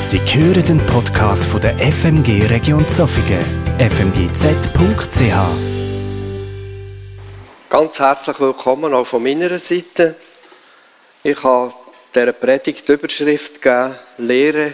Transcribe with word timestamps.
Sie 0.00 0.18
hören 0.18 0.64
den 0.64 0.78
Podcast 0.86 1.44
von 1.44 1.60
der 1.60 1.76
FMG 1.78 2.46
Region 2.48 2.88
Zofingen, 2.88 3.44
fmgz.ch. 3.78 5.20
Ganz 7.68 8.00
herzlich 8.00 8.40
willkommen 8.40 8.94
auch 8.94 9.06
von 9.06 9.22
meiner 9.22 9.58
Seite. 9.58 10.16
Ich 11.22 11.44
habe 11.44 11.74
dieser 12.14 12.32
Predigt 12.32 12.88
die 12.88 12.92
Überschrift 12.92 13.60
gegeben, 13.60 13.94
Lehre 14.16 14.72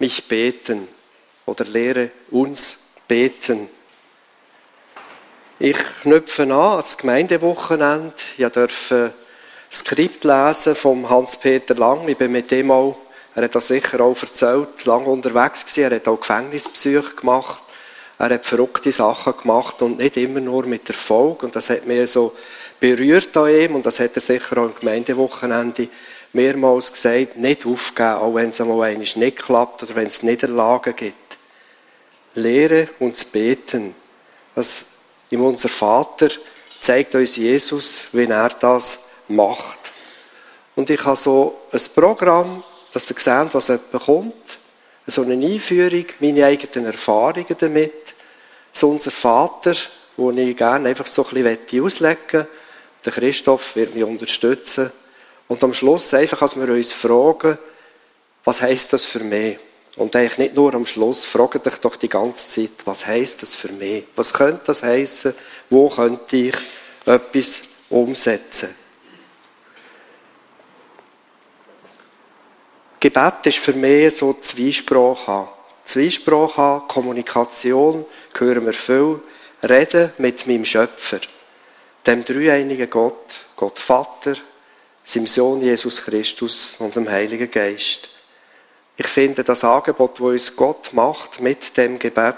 mich 0.00 0.26
beten 0.26 0.88
oder 1.46 1.64
Lehre 1.64 2.10
uns 2.32 2.88
beten. 3.06 3.68
Ich 5.60 5.78
knüpfe 6.02 6.42
an 6.42 6.48
das 6.48 6.98
Gemeindewochenende. 6.98 8.12
Ich 8.36 8.48
durfte 8.48 9.14
Skript 9.70 10.24
lesen 10.24 10.74
vom 10.74 11.08
Hans-Peter 11.08 11.76
Lang. 11.76 12.08
Ich 12.08 12.16
bin 12.16 12.32
mit 12.32 12.50
dem 12.50 12.70
auch, 12.72 12.96
er 13.38 13.44
hat 13.44 13.54
das 13.54 13.68
sicher 13.68 14.00
auch 14.00 14.20
erzählt, 14.20 14.84
lange 14.84 15.04
unterwegs 15.04 15.64
gewesen. 15.64 15.92
Er 15.92 15.96
hat 15.96 16.08
auch 16.08 16.18
Gefängnisbesuche 16.18 17.14
gemacht. 17.14 17.62
Er 18.18 18.30
hat 18.30 18.44
verrückte 18.44 18.90
Sachen 18.90 19.36
gemacht 19.40 19.80
und 19.80 19.98
nicht 19.98 20.16
immer 20.16 20.40
nur 20.40 20.66
mit 20.66 20.88
Erfolg. 20.88 21.44
Und 21.44 21.54
das 21.54 21.70
hat 21.70 21.86
mich 21.86 22.10
so 22.10 22.34
berührt 22.80 23.36
an 23.36 23.48
ihm 23.48 23.76
und 23.76 23.86
das 23.86 24.00
hat 24.00 24.16
er 24.16 24.22
sicher 24.22 24.58
auch 24.58 24.64
im 24.64 24.74
Gemeindewochenende 24.74 25.86
mehrmals 26.32 26.92
gesagt, 26.92 27.36
nicht 27.36 27.64
aufgeben, 27.64 28.14
auch 28.14 28.34
wenn 28.34 28.48
es 28.48 28.60
einmal 28.60 28.96
nicht 28.96 29.38
klappt 29.38 29.84
oder 29.84 29.94
wenn 29.94 30.08
es 30.08 30.24
Niederlagen 30.24 30.96
gibt. 30.96 31.38
Lehre 32.34 32.88
uns 32.98 33.24
beten. 33.24 33.94
Was 34.56 34.84
im 35.30 35.44
Unser 35.44 35.68
Vater 35.68 36.28
zeigt 36.80 37.14
uns 37.14 37.36
Jesus, 37.36 38.08
wie 38.10 38.24
er 38.24 38.48
das 38.48 39.10
macht. 39.28 39.78
Und 40.74 40.90
ich 40.90 41.04
habe 41.04 41.14
so 41.14 41.56
ein 41.70 41.80
Programm, 41.94 42.64
dass 42.92 43.10
ihr 43.10 43.16
seht, 43.18 43.54
was 43.54 43.68
jemand 43.68 43.92
bekommt. 43.92 44.58
So 45.06 45.22
eine 45.22 45.34
Einführung, 45.46 46.04
meine 46.20 46.44
eigenen 46.44 46.86
Erfahrungen 46.86 47.56
damit. 47.58 48.14
So 48.72 48.90
unser 48.90 49.10
Vater, 49.10 49.74
wo 50.16 50.30
ich 50.30 50.56
gerne 50.56 50.88
einfach 50.88 51.06
so 51.06 51.26
ein 51.32 51.42
bisschen 51.42 51.84
auslegen 51.84 52.16
möchte. 52.32 52.48
Der 53.04 53.12
Christoph 53.12 53.76
wird 53.76 53.94
mich 53.94 54.04
unterstützen. 54.04 54.90
Und 55.46 55.64
am 55.64 55.72
Schluss 55.72 56.12
einfach, 56.12 56.42
als 56.42 56.56
wir 56.56 56.68
uns 56.68 56.92
fragen, 56.92 57.56
was 58.44 58.60
heisst 58.60 58.92
das 58.92 59.04
für 59.04 59.20
mich? 59.20 59.58
Und 59.96 60.14
eigentlich 60.14 60.38
nicht 60.38 60.54
nur 60.54 60.74
am 60.74 60.86
Schluss, 60.86 61.26
fragt 61.26 61.66
dich 61.66 61.76
doch 61.76 61.96
die 61.96 62.08
ganze 62.08 62.48
Zeit, 62.48 62.70
was 62.84 63.06
heisst 63.06 63.42
das 63.42 63.54
für 63.54 63.72
mich? 63.72 64.04
Was 64.14 64.32
könnte 64.32 64.62
das 64.66 64.82
heißen? 64.82 65.34
Wo 65.70 65.88
könnte 65.88 66.36
ich 66.36 66.54
etwas 67.04 67.62
umsetzen? 67.88 68.68
Gebet 73.00 73.46
ist 73.46 73.58
für 73.58 73.74
mich 73.74 74.16
so 74.16 74.32
Zwiesprache. 74.34 75.48
Zwiesprache 75.84 76.82
Kommunikation, 76.88 78.04
hören 78.36 78.66
wir 78.66 78.74
viel, 78.74 79.20
reden 79.62 80.12
mit 80.18 80.46
meinem 80.46 80.64
Schöpfer, 80.64 81.20
dem 82.06 82.24
dreieinigen 82.24 82.90
Gott, 82.90 83.44
Gott 83.54 83.78
Vater, 83.78 84.34
seinem 85.04 85.28
Sohn 85.28 85.62
Jesus 85.62 86.02
Christus 86.02 86.76
und 86.80 86.96
dem 86.96 87.08
Heiligen 87.08 87.50
Geist. 87.50 88.08
Ich 88.96 89.06
finde, 89.06 89.44
das 89.44 89.62
Angebot, 89.62 90.14
das 90.14 90.20
uns 90.20 90.56
Gott 90.56 90.92
macht 90.92 91.40
mit 91.40 91.76
dem 91.76 92.00
Gebet, 92.00 92.34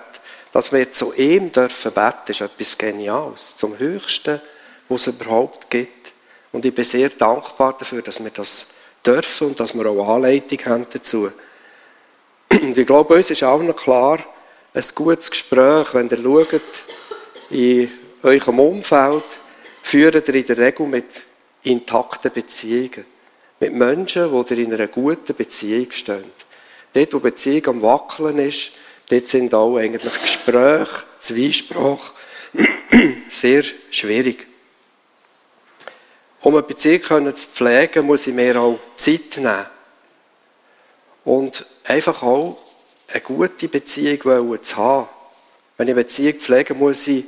dass 0.52 0.72
wir 0.72 0.92
zu 0.92 1.14
ihm 1.14 1.50
dürfen 1.50 1.92
beten, 1.92 2.30
ist 2.32 2.42
etwas 2.42 2.76
Geniales, 2.76 3.56
zum 3.56 3.78
Höchsten, 3.78 4.42
was 4.90 5.06
es 5.06 5.14
überhaupt 5.14 5.70
gibt. 5.70 6.12
Und 6.52 6.66
ich 6.66 6.74
bin 6.74 6.84
sehr 6.84 7.08
dankbar 7.08 7.76
dafür, 7.78 8.02
dass 8.02 8.22
wir 8.22 8.30
das 8.30 8.66
dürfen 9.06 9.48
und 9.48 9.60
dass 9.60 9.74
wir 9.74 9.86
auch 9.86 10.14
Anleitung 10.14 10.58
haben 10.66 10.86
dazu. 10.90 11.30
Und 12.50 12.76
ich 12.76 12.86
glaube, 12.86 13.14
uns 13.14 13.30
ist 13.30 13.42
auch 13.44 13.62
noch 13.62 13.76
klar, 13.76 14.18
ein 14.74 14.84
gutes 14.94 15.30
Gespräch, 15.30 15.94
wenn 15.94 16.08
ihr 16.08 16.22
schaut, 16.22 16.60
in 17.50 17.90
eurem 18.22 18.58
Umfeld, 18.58 19.24
führt 19.82 20.28
ihr 20.28 20.34
in 20.34 20.44
der 20.44 20.58
Regel 20.58 20.86
mit 20.86 21.22
intakten 21.62 22.32
Beziehungen. 22.32 23.04
Mit 23.58 23.74
Menschen, 23.74 24.44
die 24.46 24.62
in 24.62 24.72
einer 24.72 24.86
guten 24.86 25.34
Beziehung 25.34 25.90
stehen. 25.90 26.32
Dort, 26.92 27.14
wo 27.14 27.18
Beziehung 27.20 27.66
am 27.66 27.82
Wackeln 27.82 28.38
ist, 28.38 28.72
dort 29.08 29.26
sind 29.26 29.54
auch 29.54 29.76
eigentlich 29.76 30.20
Gespräche, 30.22 31.04
Zwiesprache 31.18 32.12
sehr 33.30 33.62
schwierig. 33.90 34.46
Um 36.42 36.54
eine 36.54 36.62
Beziehung 36.62 37.34
zu 37.34 37.46
pflegen, 37.46 38.06
muss 38.06 38.26
ich 38.26 38.34
mir 38.34 38.60
auch 38.60 38.78
Zeit 38.96 39.36
nehmen. 39.36 39.66
Und 41.24 41.66
einfach 41.84 42.22
auch 42.22 42.58
eine 43.08 43.20
gute 43.20 43.68
Beziehung 43.68 44.62
zu 44.62 44.76
haben. 44.76 45.08
Wenn 45.76 45.88
ich 45.88 45.94
eine 45.94 46.02
Beziehung 46.02 46.34
pflege, 46.34 46.74
muss 46.74 47.06
ich 47.08 47.24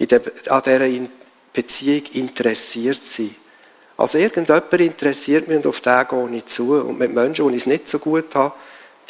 der, 0.00 0.22
an 0.48 0.62
dieser 0.64 1.08
Beziehung 1.52 2.02
interessiert 2.12 3.04
sein. 3.04 3.34
Also 3.96 4.18
irgendjemand 4.18 4.72
interessiert 4.72 5.46
mich 5.46 5.58
und 5.58 5.66
auf 5.66 5.80
den 5.80 6.08
gehe 6.08 6.38
ich 6.38 6.46
zu. 6.46 6.74
Und 6.74 6.98
mit 6.98 7.12
Menschen, 7.12 7.48
die 7.48 7.56
ich 7.56 7.62
es 7.62 7.66
nicht 7.66 7.88
so 7.88 7.98
gut 7.98 8.34
habe, 8.34 8.54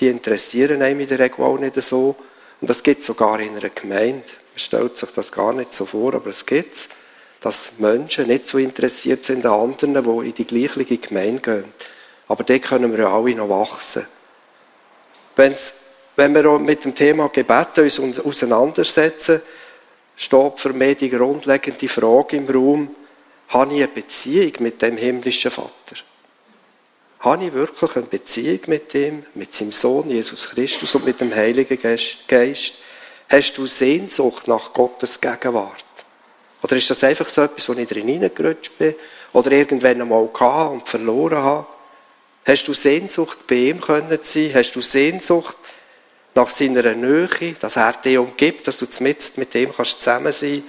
die 0.01 0.09
interessieren 0.09 0.83
einem 0.83 1.01
in 1.01 1.09
der 1.09 1.21
Regel 1.21 1.45
auch 1.45 1.59
nicht 1.59 1.81
so. 1.81 2.17
Und 2.61 2.69
das 2.69 2.83
gibt 2.83 3.01
es 3.01 3.07
sogar 3.07 3.41
in 3.41 3.57
einer 3.57 3.71
Gemeinde. 3.71 4.25
Man 4.51 4.59
stellt 4.59 4.97
sich 4.97 5.11
das 5.11 5.33
gar 5.33 5.53
nicht 5.53 5.73
so 5.73 5.87
vor, 5.87 6.15
aber 6.15 6.31
es 6.31 6.45
gibt 6.45 6.75
es 6.75 6.89
dass 7.45 7.73
Menschen 7.77 8.29
nicht 8.29 8.47
so 8.47 8.57
interessiert 8.57 9.23
sind 9.23 9.45
an 9.45 9.71
anderen, 9.71 10.03
die 10.03 10.29
in 10.29 10.35
die 10.35 10.47
gleiche 10.47 10.97
Gemeinde 10.97 11.43
gehen. 11.43 11.73
Aber 12.27 12.43
dort 12.43 12.63
können 12.63 12.91
wir 12.91 13.01
ja 13.01 13.15
alle 13.15 13.35
noch 13.35 13.51
wachsen. 13.51 14.07
Wenn's, 15.37 15.75
wenn 16.17 16.35
wir 16.35 16.51
uns 16.51 16.65
mit 16.65 16.87
dem 16.87 16.95
Thema 16.95 17.29
Gebet 17.29 17.79
uns 17.79 18.19
auseinandersetzen, 18.19 19.43
steht 20.17 20.59
für 20.59 20.73
mich 20.73 20.97
die 20.97 21.11
grundlegende 21.11 21.87
Frage 21.87 22.39
im 22.39 22.49
Raum, 22.49 22.97
habe 23.49 23.75
ich 23.75 23.83
eine 23.83 23.89
Beziehung 23.89 24.53
mit 24.61 24.81
dem 24.81 24.97
himmlischen 24.97 25.51
Vater? 25.51 25.97
Habe 27.21 27.45
ich 27.45 27.53
wirklich 27.53 27.95
eine 27.97 28.07
Beziehung 28.07 28.61
mit 28.69 28.95
ihm, 28.95 29.23
mit 29.35 29.53
seinem 29.53 29.73
Sohn 29.73 30.09
Jesus 30.09 30.49
Christus 30.49 30.95
und 30.95 31.05
mit 31.05 31.21
dem 31.21 31.35
Heiligen 31.35 31.79
Geist? 32.27 32.75
Hast 33.29 33.59
du 33.59 33.67
Sehnsucht 33.67 34.49
nach 34.49 34.73
Gottes 34.73 35.21
Gegenwart? 35.21 35.85
Oder 36.65 36.77
ist 36.77 36.89
das 36.89 37.05
einfach 37.05 37.29
so 37.29 37.43
etwas, 37.43 37.69
wo 37.69 37.75
ich 37.75 37.87
drin 37.87 38.09
hineingerutscht 38.09 38.79
bin? 38.79 38.95
Oder 39.35 39.53
irgendwann 39.53 40.01
einmal 40.01 40.27
gehabt 40.29 40.73
und 40.73 40.89
verloren 40.89 41.37
habe? 41.37 41.67
Hast 42.47 42.67
du 42.67 42.73
Sehnsucht, 42.73 43.47
bei 43.47 43.57
ihm 43.57 43.83
können 43.83 44.19
sein? 44.23 44.51
Hast 44.55 44.75
du 44.75 44.81
Sehnsucht 44.81 45.59
nach 46.35 46.49
seiner 46.49 46.95
Nähe, 46.95 47.53
dass 47.61 47.77
er 47.77 47.93
dich 47.93 48.17
umgibt, 48.17 48.67
dass 48.67 48.79
du 48.79 48.87
mit 49.03 49.55
ihm 49.55 49.75
kannst 49.77 49.99
zusammen 50.01 50.33
sein 50.33 50.65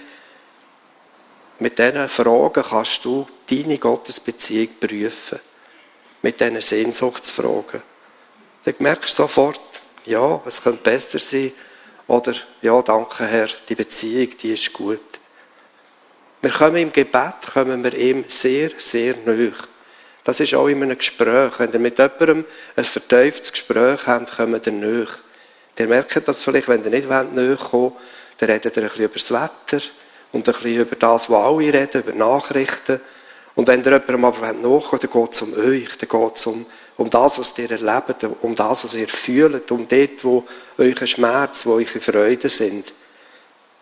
Mit 1.59 1.79
diesen 1.79 2.09
Fragen 2.09 2.63
kannst 2.69 3.05
du 3.05 3.25
deine 3.49 3.77
Gottesbeziehung 3.77 4.67
prüfen. 4.77 5.39
Mit 6.21 6.41
diesen 6.41 6.59
Sehnsuchtsfragen. 6.59 7.81
Dann 8.65 8.75
merkst 8.79 9.17
du 9.17 9.23
sofort, 9.23 9.61
ja, 10.05 10.41
es 10.45 10.61
könnte 10.61 10.83
besser 10.83 11.19
sein. 11.19 11.53
Oder, 12.07 12.33
ja, 12.61 12.81
danke 12.81 13.25
Herr, 13.25 13.47
die 13.69 13.75
Beziehung, 13.75 14.37
die 14.37 14.51
ist 14.51 14.73
gut. 14.73 14.99
Wir 16.45 16.51
kommen 16.51 16.75
im 16.75 16.93
Gebet, 16.93 17.33
kommen 17.51 17.83
wir 17.83 17.95
ihm 17.95 18.23
sehr, 18.27 18.69
sehr 18.77 19.15
nahe. 19.25 19.51
Das 20.23 20.39
ist 20.39 20.53
auch 20.53 20.67
in 20.67 20.83
einem 20.83 20.95
Gespräch. 20.95 21.53
Wenn 21.57 21.73
ihr 21.73 21.79
mit 21.79 21.97
jemandem 21.97 22.45
ein 22.75 22.83
vertieftes 22.83 23.51
Gespräch 23.51 24.05
habt, 24.05 24.37
kommen 24.37 24.61
ihr 24.63 24.71
nahe. 24.71 25.07
Ihr 25.79 25.87
merkt 25.87 26.27
das 26.27 26.43
vielleicht, 26.43 26.67
wenn 26.67 26.83
ihr 26.83 26.91
nicht 26.91 27.09
nahe 27.09 27.55
kommt, 27.55 27.95
dann 28.37 28.51
redet 28.51 28.77
ihr 28.77 28.83
ein 28.83 28.89
bisschen 28.89 29.05
über 29.05 29.13
das 29.15 29.31
Wetter 29.31 29.83
und 30.33 30.47
ein 30.47 30.53
bisschen 30.53 30.81
über 30.81 30.95
das, 30.95 31.31
was 31.31 31.43
alle 31.43 31.73
reden, 31.73 32.03
über 32.03 32.13
Nachrichten. 32.13 33.01
Und 33.55 33.65
wenn 33.65 33.83
ihr 33.83 33.93
jemandem 33.93 34.25
aber 34.25 34.53
nachkommt, 34.53 35.03
dann 35.03 35.11
geht 35.11 35.33
es 35.33 35.41
um 35.41 35.53
euch, 35.55 35.97
dann 35.97 36.09
geht 36.09 36.35
es 36.35 36.45
um, 36.45 36.63
um 36.97 37.09
das, 37.09 37.39
was 37.39 37.57
ihr 37.57 37.71
erlebt, 37.71 38.23
um 38.43 38.53
das, 38.53 38.83
was 38.83 38.93
ihr 38.93 39.07
fühlt, 39.07 39.71
um 39.71 39.87
dort, 39.87 40.23
wo 40.23 40.43
euer 40.77 41.07
Schmerz, 41.07 41.65
wo 41.65 41.71
eure 41.71 41.87
Freude 41.87 42.49
sind. 42.49 42.93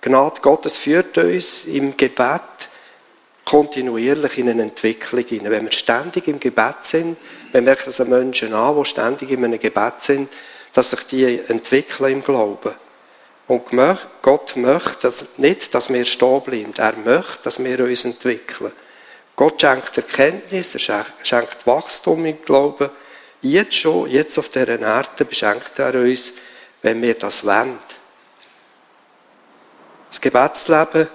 Gnade 0.03 0.41
Gottes 0.41 0.75
führt 0.75 1.17
uns 1.17 1.63
im 1.63 1.95
Gebet 1.95 2.41
kontinuierlich 3.45 4.37
in 4.37 4.49
eine 4.49 4.63
Entwicklung 4.63 5.23
hinein. 5.23 5.49
Wenn 5.49 5.63
wir 5.63 5.71
ständig 5.71 6.27
im 6.27 6.41
Gebet 6.41 6.75
sind, 6.81 7.15
wenn 7.53 7.63
wir 7.63 7.71
merken 7.71 7.85
das 7.85 7.99
Menschen 7.99 8.53
an, 8.53 8.75
die 8.75 8.85
ständig 8.85 9.31
in 9.31 9.45
einem 9.45 9.59
Gebet 9.59 10.01
sind, 10.01 10.29
dass 10.73 10.89
sich 10.89 11.03
die 11.03 11.39
entwickeln 11.47 12.11
im 12.11 12.23
Glauben. 12.23 12.73
Und 13.47 13.63
Gott 14.21 14.57
möchte 14.57 15.03
dass 15.03 15.37
nicht, 15.37 15.73
dass 15.73 15.91
wir 15.91 16.03
stehen 16.03 16.41
bleiben. 16.41 16.73
Er 16.75 16.97
möchte, 16.97 17.39
dass 17.43 17.63
wir 17.63 17.79
uns 17.79 18.03
entwickeln. 18.03 18.73
Gott 19.37 19.61
schenkt 19.61 19.95
Erkenntnis, 19.95 20.75
er 20.75 21.05
schenkt 21.23 21.65
Wachstum 21.65 22.25
im 22.25 22.41
Glauben. 22.43 22.89
Jetzt 23.41 23.75
schon, 23.75 24.09
jetzt 24.09 24.37
auf 24.37 24.49
dieser 24.49 24.81
Erde 24.81 25.23
beschenkt 25.23 25.79
er 25.79 25.95
uns, 25.95 26.33
wenn 26.81 27.01
wir 27.01 27.13
das 27.13 27.45
wollen. 27.45 27.79
Das 30.13 30.21
Gebetsleben 30.21 31.07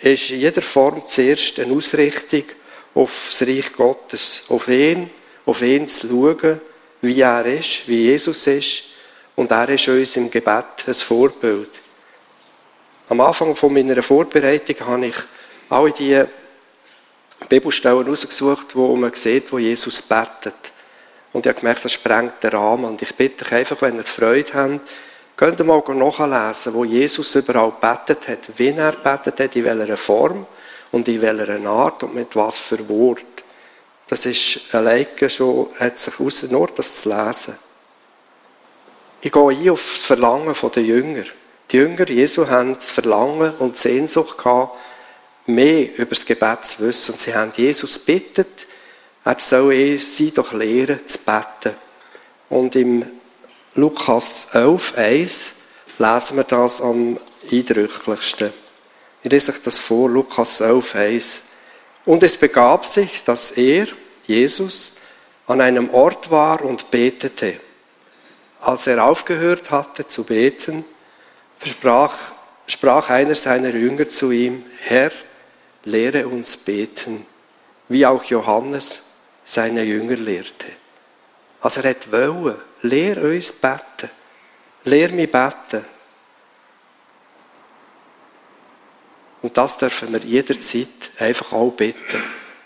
ist 0.00 0.30
in 0.30 0.40
jeder 0.40 0.62
Form 0.62 1.06
zuerst 1.06 1.60
eine 1.60 1.72
Ausrichtung 1.72 2.42
auf 2.92 3.28
das 3.30 3.46
Reich 3.46 3.72
Gottes, 3.72 4.42
auf 4.48 4.66
ihn, 4.66 5.08
auf 5.46 5.62
ihn 5.62 5.86
zu 5.86 6.08
schauen, 6.08 6.60
wie 7.02 7.20
er 7.20 7.46
ist, 7.46 7.86
wie 7.86 8.06
Jesus 8.06 8.48
ist. 8.48 8.82
Und 9.36 9.52
er 9.52 9.68
ist 9.68 9.86
uns 9.86 10.16
im 10.16 10.28
Gebet 10.28 10.88
ein 10.88 10.94
Vorbild. 10.94 11.70
Am 13.10 13.20
Anfang 13.20 13.54
von 13.54 13.72
meiner 13.72 14.02
Vorbereitung 14.02 14.88
habe 14.88 15.06
ich 15.06 15.16
alle 15.68 15.92
die 15.92 16.24
Bibelstellen 17.48 18.08
rausgesucht, 18.08 18.74
wo 18.74 18.96
man 18.96 19.14
sieht, 19.14 19.52
wo 19.52 19.58
Jesus 19.58 20.02
betet. 20.02 20.72
Und 21.32 21.46
ich 21.46 21.50
habe 21.50 21.60
gemerkt, 21.60 21.84
das 21.84 21.92
sprengt 21.92 22.42
den 22.42 22.50
Rahmen. 22.50 22.86
Und 22.86 23.02
ich 23.02 23.14
bitte 23.14 23.44
euch 23.44 23.52
einfach, 23.52 23.80
wenn 23.82 23.98
ihr 23.98 24.04
Freude 24.04 24.52
habt, 24.52 24.80
könnt 25.40 25.58
ihr 25.58 25.64
mal 25.64 25.82
nachlesen, 25.88 26.74
wo 26.74 26.84
Jesus 26.84 27.34
überall 27.34 27.72
betet 27.80 28.28
hat, 28.28 28.58
wie 28.58 28.68
er 28.68 28.92
betet 28.92 29.40
hat, 29.40 29.56
in 29.56 29.64
welcher 29.64 29.96
Form 29.96 30.46
und 30.92 31.08
in 31.08 31.22
welcher 31.22 31.66
Art 31.66 32.02
und 32.02 32.14
mit 32.14 32.36
was 32.36 32.58
für 32.58 32.86
Wort. 32.90 33.24
Das 34.06 34.26
ist 34.26 34.60
alleine 34.74 35.30
schon, 35.30 35.68
hat 35.78 35.98
sich 35.98 36.20
aus 36.20 36.42
nur 36.42 36.68
das 36.76 37.00
zu 37.00 37.08
lesen. 37.08 37.54
Ich 39.22 39.32
gehe 39.32 39.48
ein 39.48 39.70
auf 39.70 39.92
das 39.94 40.04
Verlangen 40.04 40.54
der 40.74 40.82
Jünger. 40.82 41.24
Die 41.70 41.76
Jünger 41.78 42.10
Jesu 42.10 42.46
haben 42.46 42.74
das 42.74 42.90
Verlangen 42.90 43.54
und 43.60 43.76
die 43.76 43.78
Sehnsucht 43.78 44.36
gehabt, 44.36 44.76
mehr 45.46 45.96
über 45.96 46.14
das 46.14 46.26
Gebet 46.26 46.66
zu 46.66 46.86
wissen. 46.86 47.12
Und 47.12 47.18
sie 47.18 47.34
haben 47.34 47.52
Jesus 47.56 47.98
bittet, 47.98 48.66
er 49.24 49.36
soll 49.38 49.96
sie 49.96 50.32
doch 50.32 50.52
lehren 50.52 51.00
zu 51.06 51.18
beten. 51.20 51.78
Und 52.50 52.76
im 52.76 53.19
Lukas 53.74 54.48
11, 54.52 54.98
1 54.98 55.52
lesen 55.98 56.36
wir 56.36 56.44
das 56.44 56.80
am 56.80 57.20
eindrücklichsten. 57.52 58.52
Ich 59.22 59.30
lese 59.30 59.52
euch 59.52 59.62
das 59.62 59.78
vor, 59.78 60.10
Lukas 60.10 60.60
11, 60.60 60.94
1. 60.96 61.42
Und 62.04 62.24
es 62.24 62.36
begab 62.36 62.84
sich, 62.84 63.22
dass 63.22 63.52
er, 63.52 63.86
Jesus, 64.26 64.96
an 65.46 65.60
einem 65.60 65.90
Ort 65.90 66.32
war 66.32 66.64
und 66.64 66.90
betete. 66.90 67.60
Als 68.60 68.88
er 68.88 69.04
aufgehört 69.04 69.70
hatte 69.70 70.04
zu 70.04 70.24
beten, 70.24 70.84
sprach, 71.64 72.16
sprach 72.66 73.08
einer 73.10 73.36
seiner 73.36 73.70
Jünger 73.70 74.08
zu 74.08 74.32
ihm, 74.32 74.64
Herr, 74.80 75.12
lehre 75.84 76.26
uns 76.26 76.56
beten, 76.56 77.24
wie 77.88 78.04
auch 78.04 78.24
Johannes 78.24 79.02
seine 79.44 79.84
Jünger 79.84 80.16
lehrte. 80.16 80.79
Also 81.60 81.80
er 81.80 81.90
hat 81.90 82.10
wollen, 82.10 82.56
lehr 82.82 83.22
uns 83.22 83.52
beten, 83.52 84.10
lehr 84.84 85.10
mich 85.10 85.30
beten. 85.30 85.84
Und 89.42 89.56
das 89.56 89.78
dürfen 89.78 90.12
wir 90.12 90.20
jederzeit 90.20 90.88
einfach 91.18 91.52
auch 91.52 91.70
bitten. 91.72 92.22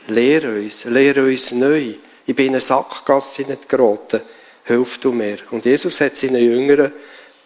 Lehr 0.08 0.44
uns, 0.44 0.84
lehr 0.84 1.16
uns 1.18 1.52
neu. 1.52 1.94
Ich 2.26 2.34
bin 2.34 2.46
in 2.46 2.52
eine 2.52 2.60
Sackgasse 2.60 3.42
nicht 3.42 3.68
geraten. 3.68 4.22
Hilf 4.64 4.98
du 4.98 5.12
mir. 5.12 5.38
Und 5.50 5.64
Jesus 5.64 6.00
hat 6.00 6.16
seinen 6.16 6.42
Jüngern 6.42 6.92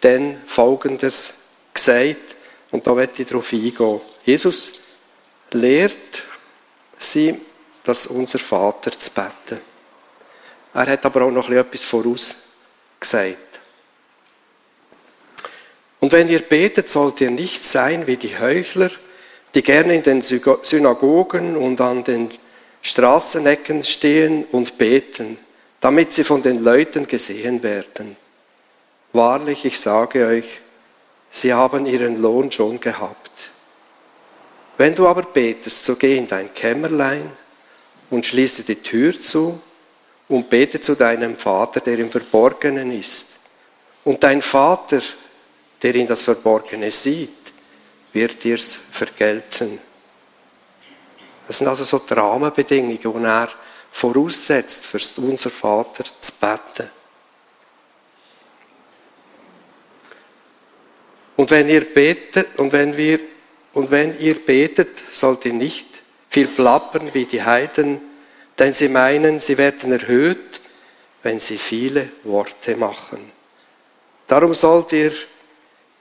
dann 0.01 0.41
Folgendes 0.47 1.41
gesagt. 1.73 2.35
Und 2.71 2.85
da 2.85 2.95
werde 2.95 3.21
ich 3.21 3.27
darauf 3.27 3.51
eingehen. 3.51 4.01
Jesus 4.23 4.79
lehrt 5.51 6.23
sie, 6.97 7.39
dass 7.83 8.07
unser 8.07 8.39
Vater 8.39 8.91
zu 8.91 9.11
beten. 9.11 9.61
Er 10.79 10.87
hat 10.87 11.05
aber 11.05 11.23
auch 11.23 11.31
noch 11.31 11.49
etwas 11.49 11.83
vorausgesagt. 11.83 13.59
Und 15.99 16.11
wenn 16.13 16.29
ihr 16.29 16.39
betet, 16.39 16.87
sollt 16.87 17.19
ihr 17.19 17.31
nicht 17.31 17.65
sein 17.65 18.07
wie 18.07 18.15
die 18.15 18.39
Heuchler, 18.39 18.89
die 19.53 19.61
gerne 19.61 19.93
in 19.93 20.03
den 20.03 20.21
Synagogen 20.21 21.57
und 21.57 21.81
an 21.81 22.05
den 22.05 22.29
Straßenecken 22.81 23.83
stehen 23.83 24.45
und 24.53 24.77
beten, 24.77 25.37
damit 25.81 26.13
sie 26.13 26.23
von 26.23 26.41
den 26.41 26.63
Leuten 26.63 27.07
gesehen 27.07 27.61
werden. 27.61 28.15
Wahrlich, 29.11 29.65
ich 29.65 29.77
sage 29.77 30.25
euch, 30.25 30.61
sie 31.29 31.53
haben 31.53 31.87
ihren 31.87 32.21
Lohn 32.21 32.53
schon 32.53 32.79
gehabt. 32.79 33.49
Wenn 34.77 34.95
du 34.95 35.09
aber 35.09 35.23
betest, 35.23 35.83
so 35.83 35.97
geh 35.97 36.15
in 36.15 36.29
dein 36.29 36.53
Kämmerlein 36.53 37.29
und 38.09 38.25
schließe 38.25 38.63
die 38.63 38.77
Tür 38.77 39.19
zu 39.21 39.59
und 40.29 40.49
bete 40.49 40.79
zu 40.79 40.95
deinem 40.95 41.37
Vater, 41.37 41.81
der 41.81 41.99
im 41.99 42.09
Verborgenen 42.09 42.97
ist. 42.97 43.39
Und 44.03 44.23
dein 44.23 44.41
Vater, 44.41 45.01
der 45.81 45.95
in 45.95 46.07
das 46.07 46.21
Verborgene 46.21 46.91
sieht, 46.91 47.29
wird 48.13 48.43
dir's 48.43 48.77
vergelten. 48.91 49.79
Das 51.47 51.57
sind 51.57 51.67
also 51.67 51.83
so 51.83 51.99
die 51.99 52.13
Rahmenbedingungen, 52.13 52.99
die 52.99 53.25
er 53.25 53.49
voraussetzt, 53.91 54.85
für 54.85 54.99
unser 55.21 55.49
Vater 55.49 56.03
zu 56.21 56.31
beten. 56.39 56.89
Und 61.35 61.49
wenn 61.49 61.69
ihr 61.69 61.85
betet, 61.85 62.59
und 62.59 62.71
wenn 62.71 62.95
wir, 62.97 63.19
und 63.73 63.89
wenn 63.89 64.19
ihr 64.19 64.45
betet, 64.45 65.01
sollt 65.11 65.45
ihr 65.45 65.53
nicht 65.53 65.87
viel 66.29 66.47
plappern 66.47 67.13
wie 67.13 67.25
die 67.25 67.41
Heiden, 67.41 68.08
denn 68.59 68.73
sie 68.73 68.89
meinen, 68.89 69.39
sie 69.39 69.57
werden 69.57 69.91
erhöht, 69.93 70.59
wenn 71.23 71.39
sie 71.39 71.57
viele 71.57 72.09
Worte 72.23 72.75
machen. 72.75 73.31
Darum 74.27 74.53
sollt 74.53 74.91
ihr 74.93 75.11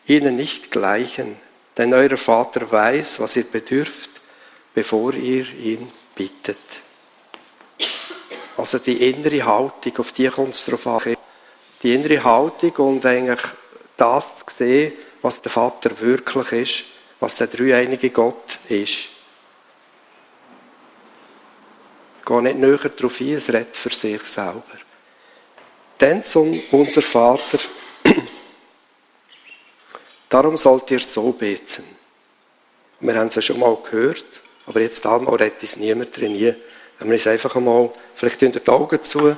ihnen 0.06 0.36
nicht 0.36 0.70
gleichen, 0.70 1.36
denn 1.76 1.94
euer 1.94 2.16
Vater 2.16 2.70
weiß, 2.70 3.20
was 3.20 3.36
ihr 3.36 3.44
bedürft, 3.44 4.10
bevor 4.74 5.14
ihr 5.14 5.46
ihn 5.54 5.88
bittet. 6.14 6.58
Also 8.56 8.78
die 8.78 9.08
innere 9.08 9.46
Haltung, 9.46 9.96
auf 9.98 10.12
die 10.12 10.28
kommt 10.28 10.54
es 10.54 10.64
darauf 10.64 10.86
an. 10.86 11.16
Die 11.82 11.94
innere 11.94 12.22
Haltung 12.24 12.72
und 12.88 13.06
eigentlich 13.06 13.40
das 13.96 14.36
zu 14.36 14.44
sehen, 14.48 14.92
was 15.22 15.40
der 15.40 15.52
Vater 15.52 15.98
wirklich 16.00 16.52
ist, 16.52 16.84
was 17.20 17.36
der 17.36 17.46
dreieinige 17.46 18.10
Gott 18.10 18.58
ist. 18.68 19.08
Gehe 22.28 22.42
nicht 22.42 22.58
näher 22.58 22.76
darauf 22.76 23.20
ein, 23.20 23.32
es 23.32 23.48
redet 23.48 23.74
für 23.74 23.90
sich 23.90 24.22
selber. 24.24 24.62
Denn 25.98 26.22
zum 26.22 26.60
unser 26.70 27.00
Vater, 27.00 27.58
darum 30.28 30.56
sollt 30.56 30.90
ihr 30.90 31.00
so 31.00 31.32
beten. 31.32 31.84
Wir 33.00 33.18
haben 33.18 33.28
es 33.28 33.36
ja 33.36 33.42
schon 33.42 33.58
mal 33.58 33.76
gehört, 33.82 34.42
aber 34.66 34.80
jetzt 34.80 35.06
einmal 35.06 35.36
redet 35.36 35.62
es 35.62 35.76
niemand 35.76 36.14
drin. 36.16 36.56
Wenn 36.98 37.08
wir 37.08 37.16
es 37.16 37.26
einfach 37.26 37.56
einmal, 37.56 37.90
vielleicht 38.14 38.40
tun 38.40 38.52
die 38.52 38.68
Augen 38.68 39.02
zu 39.02 39.36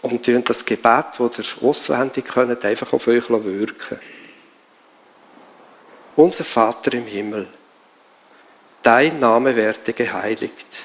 und 0.00 0.24
tun 0.24 0.44
das 0.44 0.64
Gebet, 0.64 1.04
das 1.18 1.38
ihr 1.38 1.68
auswendig 1.68 2.24
könnt, 2.24 2.64
einfach 2.64 2.92
auf 2.92 3.06
euch 3.06 3.28
wirken. 3.28 4.00
Unser 6.16 6.44
Vater 6.44 6.94
im 6.94 7.06
Himmel, 7.06 7.48
dein 8.82 9.20
Name 9.20 9.54
werde 9.54 9.92
geheiligt 9.92 10.84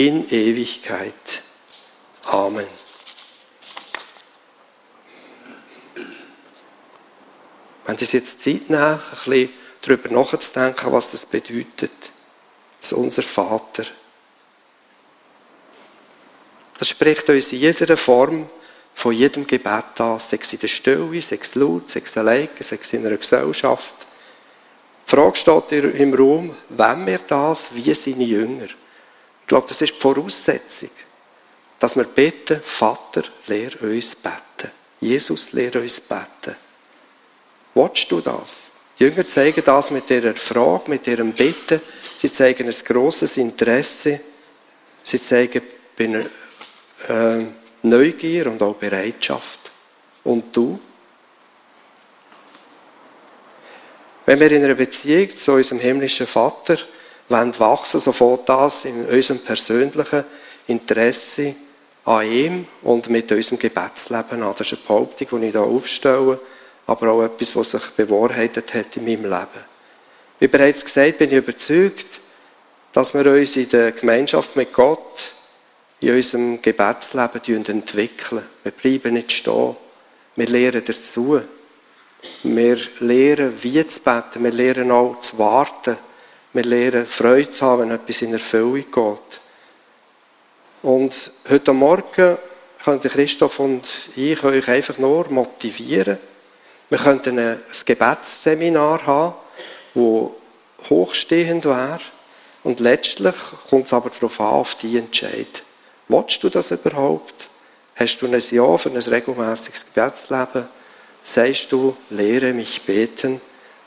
in 0.00 0.26
Ewigkeit. 0.30 1.42
Amen. 2.24 2.66
Wenn 7.84 7.98
Sie 7.98 8.16
jetzt 8.16 8.40
Zeit 8.40 8.70
nehmen, 8.70 8.82
ein 8.82 9.00
bisschen 9.10 9.50
darüber 9.82 10.08
nachzudenken, 10.08 10.90
was 10.90 11.10
das 11.10 11.26
bedeutet, 11.26 11.92
dass 12.80 12.94
unser 12.94 13.20
Vater, 13.20 13.84
das 16.78 16.88
spricht 16.88 17.28
uns 17.28 17.52
in 17.52 17.58
jeder 17.58 17.94
Form 17.98 18.48
von 18.94 19.12
jedem 19.12 19.46
Gebet 19.46 20.00
an, 20.00 20.18
sei 20.18 20.38
es 20.40 20.50
in 20.54 20.60
der 20.60 20.68
Stille, 20.68 21.20
sei 21.20 21.38
es 21.42 21.54
laut, 21.54 21.90
sei 21.90 22.00
es 22.02 22.16
allein, 22.16 22.48
sei 22.58 22.78
es 22.80 22.92
in 22.94 23.06
einer 23.06 23.18
Gesellschaft. 23.18 23.96
Die 25.06 25.10
Frage 25.10 25.36
steht 25.36 25.72
im 25.72 26.14
Raum, 26.14 26.56
wenn 26.70 27.06
wir 27.06 27.18
das 27.18 27.74
wie 27.74 27.92
seine 27.92 28.24
Jünger? 28.24 28.68
Ich 29.50 29.52
glaube, 29.52 29.66
das 29.66 29.82
ist 29.82 29.96
die 29.96 30.00
Voraussetzung, 30.00 30.90
dass 31.80 31.96
wir 31.96 32.04
beten, 32.04 32.60
Vater, 32.62 33.24
lehr 33.48 33.82
uns 33.82 34.14
beten. 34.14 34.70
Jesus, 35.00 35.50
lehr 35.50 35.74
uns 35.74 36.00
beten. 36.00 36.54
Watchst 37.74 38.12
du 38.12 38.20
das? 38.20 38.68
Die 38.96 39.02
Jünger 39.02 39.24
zeigen 39.24 39.64
das 39.64 39.90
mit 39.90 40.08
ihrer 40.08 40.36
Frage, 40.36 40.88
mit 40.88 41.04
ihrem 41.08 41.32
Bitten. 41.32 41.80
Sie 42.16 42.30
zeigen 42.30 42.68
ein 42.68 42.74
grosses 42.84 43.38
Interesse. 43.38 44.20
Sie 45.02 45.20
zeigen 45.20 45.62
äh, 45.98 47.44
Neugier 47.82 48.46
und 48.46 48.62
auch 48.62 48.76
Bereitschaft. 48.76 49.72
Und 50.22 50.56
du? 50.56 50.78
Wenn 54.26 54.38
wir 54.38 54.52
in 54.52 54.62
einer 54.62 54.74
Beziehung 54.76 55.36
zu 55.36 55.50
unserem 55.50 55.80
himmlischen 55.80 56.28
Vater 56.28 56.78
wollen 57.30 57.58
wachsen, 57.58 58.00
so 58.00 58.12
fällt 58.12 58.48
das 58.48 58.84
in 58.84 59.06
unserem 59.06 59.40
persönlichen 59.40 60.24
Interesse 60.66 61.54
an 62.04 62.26
ihm 62.26 62.66
und 62.82 63.08
mit 63.08 63.30
unserem 63.30 63.58
Gebetsleben 63.58 64.42
an. 64.42 64.54
Das 64.56 64.72
ist 64.72 64.72
eine 64.72 64.86
Behauptung, 64.86 65.40
die 65.40 65.46
ich 65.46 65.52
hier 65.52 65.62
aufstelle, 65.62 66.40
aber 66.86 67.12
auch 67.12 67.22
etwas, 67.22 67.54
was 67.54 67.70
sich 67.70 67.90
bewahrheitet 67.90 68.74
hat 68.74 68.96
in 68.96 69.04
meinem 69.04 69.24
Leben. 69.24 69.70
Wie 70.38 70.48
bereits 70.48 70.84
gesagt, 70.84 71.18
bin 71.18 71.30
ich 71.30 71.36
überzeugt, 71.36 72.20
dass 72.92 73.14
wir 73.14 73.26
uns 73.26 73.56
in 73.56 73.68
der 73.68 73.92
Gemeinschaft 73.92 74.56
mit 74.56 74.72
Gott 74.72 75.32
in 76.00 76.14
unserem 76.14 76.62
Gebetsleben 76.62 77.64
entwickeln. 77.66 78.42
Wir 78.62 78.72
bleiben 78.72 79.14
nicht 79.14 79.32
stehen. 79.32 79.76
Wir 80.34 80.46
lernen 80.46 80.82
dazu. 80.84 81.40
Wir 82.42 82.78
lernen, 83.00 83.52
wie 83.62 83.86
zu 83.86 84.00
beten. 84.00 84.42
Wir 84.42 84.52
lernen 84.52 84.90
auch 84.90 85.20
zu 85.20 85.38
warten. 85.38 85.98
Wir 86.52 86.64
lernen, 86.64 87.06
Freude 87.06 87.48
zu 87.50 87.64
haben, 87.64 87.82
wenn 87.82 87.90
etwas 87.92 88.22
in 88.22 88.32
Erfüllung 88.32 88.74
geht. 88.74 89.40
Und 90.82 91.30
heute 91.48 91.72
Morgen 91.72 92.38
können 92.84 93.00
Christoph 93.00 93.60
und 93.60 94.10
ich 94.16 94.42
euch 94.42 94.68
einfach 94.68 94.98
nur 94.98 95.30
motivieren. 95.30 96.18
Wir 96.88 96.98
könnten 96.98 97.38
ein 97.38 97.60
Gebetsseminar 97.84 99.06
haben, 99.06 99.34
das 99.94 100.90
hochstehend 100.90 101.66
wäre. 101.66 102.00
Und 102.64 102.80
letztlich 102.80 103.36
kommt 103.68 103.86
es 103.86 103.92
aber 103.92 104.10
darauf 104.10 104.40
an, 104.40 104.46
auf 104.46 104.74
die 104.74 104.98
Entscheid. 104.98 105.62
Willst 106.08 106.42
du 106.42 106.48
das 106.48 106.72
überhaupt? 106.72 107.48
Hast 107.94 108.18
du 108.20 108.26
ein 108.26 108.42
Ja 108.50 108.76
für 108.76 108.90
ein 108.90 108.96
regelmäßiges 108.96 109.86
Gebetsleben? 109.86 110.68
Sagst 111.22 111.70
du, 111.70 111.96
lehre 112.08 112.52
mich 112.52 112.82
beten? 112.82 113.40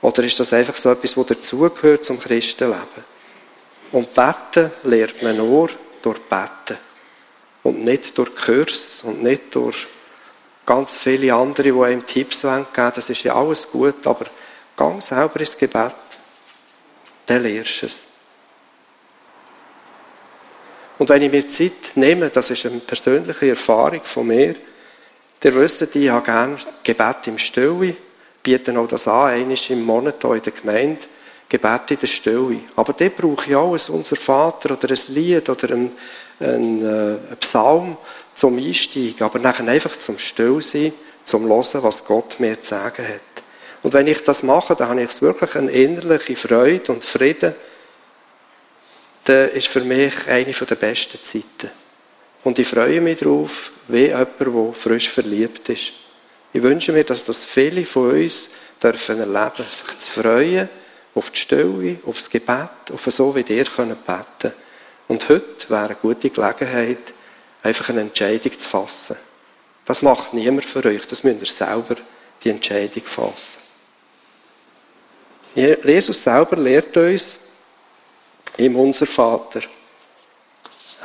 Oder 0.03 0.23
ist 0.25 0.37
das 0.37 0.51
einfach 0.51 0.75
so 0.75 0.91
etwas, 0.91 1.13
das 1.15 1.25
dazugehört 1.27 2.03
zum 2.03 2.19
Christenleben? 2.19 3.05
Und 3.93 4.13
beten 4.13 4.69
lernt 4.83 5.23
man 5.23 5.37
nur 5.37 5.69
durch 6.01 6.19
Beten. 6.19 6.77
Und 7.63 7.85
nicht 7.85 8.17
durch 8.17 8.35
Kurs 8.35 8.99
und 9.03 9.23
nicht 9.23 9.55
durch 9.55 9.87
ganz 10.65 10.97
viele 10.97 11.33
andere, 11.33 11.71
die 11.71 11.81
einem 11.81 12.05
Tipps 12.05 12.41
geben 12.41 12.65
wollen. 12.75 12.91
Das 12.93 13.09
ist 13.09 13.23
ja 13.23 13.33
alles 13.33 13.71
gut, 13.71 14.05
aber 14.05 14.25
gang 14.75 15.01
selber 15.01 15.39
ins 15.39 15.57
Gebet. 15.57 15.95
Dann 17.25 17.43
lernst 17.43 17.81
du 17.81 17.85
es. 17.85 18.05
Und 20.99 21.07
wenn 21.07 21.21
ich 21.21 21.31
mir 21.31 21.47
Zeit 21.47 21.95
nehme, 21.95 22.29
das 22.29 22.49
ist 22.49 22.65
eine 22.65 22.79
persönliche 22.79 23.49
Erfahrung 23.51 24.03
von 24.03 24.27
mir, 24.27 24.55
der 25.41 25.55
wisst, 25.55 25.95
ich 25.95 26.09
habe 26.09 26.25
gerne 26.25 26.57
Gebet 26.83 27.27
im 27.27 27.37
Stille, 27.37 27.95
biete 28.43 28.77
auch 28.77 28.87
das 28.87 29.07
an, 29.07 29.29
einmal 29.29 29.57
im 29.69 29.83
Monat 29.83 30.15
hier 30.21 30.35
in 30.35 30.41
der 30.41 30.53
Gemeinde, 30.53 31.01
Gebet 31.47 31.91
in 31.91 31.99
der 31.99 32.07
Stille. 32.07 32.59
Aber 32.75 32.93
dort 32.93 33.15
brauche 33.15 33.49
ich 33.49 33.55
auch 33.55 33.73
ein 33.73 33.95
Unser 33.95 34.15
Vater 34.17 34.71
oder 34.71 34.89
ein 34.89 34.99
Lied 35.07 35.49
oder 35.49 35.71
ein, 35.71 35.91
ein, 36.39 36.85
äh, 36.85 37.31
ein 37.31 37.37
Psalm 37.39 37.97
zum 38.35 38.57
Einstieg, 38.57 39.21
aber 39.21 39.39
nachher 39.39 39.67
einfach 39.67 39.97
zum 39.97 40.17
Stillsein, 40.17 40.93
zum 41.23 41.47
Hören, 41.47 41.83
was 41.83 42.03
Gott 42.03 42.39
mir 42.39 42.61
zu 42.61 42.69
sagen 42.69 43.07
hat. 43.07 43.43
Und 43.81 43.93
wenn 43.93 44.07
ich 44.07 44.23
das 44.23 44.43
mache, 44.43 44.75
dann 44.75 44.89
habe 44.89 45.03
ich 45.03 45.21
wirklich 45.21 45.55
eine 45.55 45.71
innerliche 45.71 46.35
Freude 46.35 46.91
und 46.91 47.03
Frieden, 47.03 47.53
das 49.25 49.53
ist 49.53 49.67
für 49.67 49.81
mich 49.81 50.27
eine 50.27 50.51
der 50.51 50.75
besten 50.75 51.23
Zeiten. 51.23 51.71
Und 52.43 52.59
ich 52.59 52.67
freue 52.67 52.99
mich 52.99 53.19
darauf, 53.19 53.71
wie 53.87 54.07
jemand, 54.07 54.39
der 54.39 54.73
frisch 54.73 55.09
verliebt 55.09 55.69
ist. 55.69 55.93
Ich 56.53 56.61
wünsche 56.61 56.91
mir, 56.91 57.03
dass 57.03 57.25
das 57.25 57.43
viele 57.43 57.83
von 57.85 58.11
uns 58.11 58.49
dürfen 58.81 59.19
erleben, 59.19 59.65
sich 59.69 59.97
zu 59.97 60.21
freuen 60.21 60.69
auf 61.15 61.31
die 61.31 61.39
Stille, 61.39 61.97
auf 62.05 62.17
das 62.17 62.29
Gebet, 62.29 62.91
auf 62.93 63.05
so, 63.05 63.35
wie 63.35 63.41
ihr 63.41 63.65
beten 63.65 63.97
könnt. 64.05 64.53
Und 65.07 65.29
heute 65.29 65.69
wäre 65.69 65.85
eine 65.85 65.95
gute 65.95 66.29
Gelegenheit, 66.29 67.13
einfach 67.63 67.89
eine 67.89 68.01
Entscheidung 68.01 68.57
zu 68.57 68.69
fassen. 68.69 69.15
Das 69.85 70.01
macht 70.01 70.33
niemand 70.33 70.65
für 70.65 70.85
euch, 70.85 71.05
das 71.07 71.23
müsst 71.23 71.41
ihr 71.41 71.67
selber 71.67 71.95
die 72.43 72.49
Entscheidung 72.49 73.03
fassen. 73.03 73.59
Jesus 75.55 76.23
selber 76.23 76.55
lehrt 76.57 76.95
uns, 76.97 77.37
im 78.57 78.75
Unser 78.75 79.07
Vater. 79.07 79.61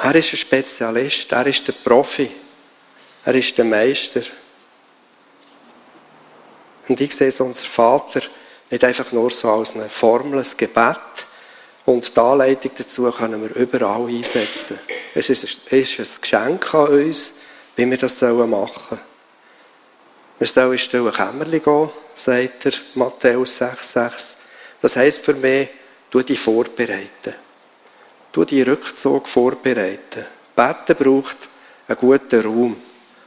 Er 0.02 0.14
ist 0.14 0.32
ein 0.32 0.36
Spezialist, 0.36 1.32
er 1.32 1.46
ist 1.46 1.66
der 1.66 1.72
Profi, 1.72 2.30
er 3.24 3.34
ist 3.34 3.56
der 3.56 3.64
Meister. 3.64 4.20
Und 6.88 7.00
ich 7.00 7.14
sehe 7.14 7.32
unser 7.38 7.64
Vater 7.64 8.22
nicht 8.70 8.84
einfach 8.84 9.12
nur 9.12 9.30
so 9.30 9.50
als 9.50 9.74
eine 9.74 9.88
Formel, 9.88 10.38
ein 10.38 10.46
Gebet. 10.56 10.98
Und 11.84 12.14
die 12.14 12.20
Anleitung 12.20 12.70
dazu 12.76 13.10
können 13.10 13.42
wir 13.42 13.54
überall 13.56 14.08
einsetzen. 14.08 14.78
Es 15.14 15.30
ist 15.30 15.44
ein 15.70 15.86
Geschenk 16.20 16.74
an 16.74 16.88
uns, 16.88 17.32
wie 17.76 17.90
wir 17.90 17.96
das 17.96 18.20
machen 18.20 18.48
sollen. 18.48 19.00
Wir 20.38 20.46
sollen 20.46 20.72
in 20.72 20.78
stille 20.78 21.10
Kämmerchen 21.10 21.62
gehen, 21.62 21.90
sagt 22.14 22.66
er, 22.66 22.72
Matthäus 22.94 23.60
6,6. 23.60 24.36
Das 24.80 24.96
heisst 24.96 25.24
für 25.24 25.34
mich, 25.34 25.68
Du 26.10 26.22
dich 26.22 26.40
vorbereiten. 26.40 27.34
Du 28.32 28.44
die 28.44 28.62
Rückzug 28.62 29.28
vorbereiten. 29.28 30.24
Beten 30.56 30.96
braucht 30.96 31.36
einen 31.86 31.98
guten 31.98 32.40
Raum. 32.40 32.76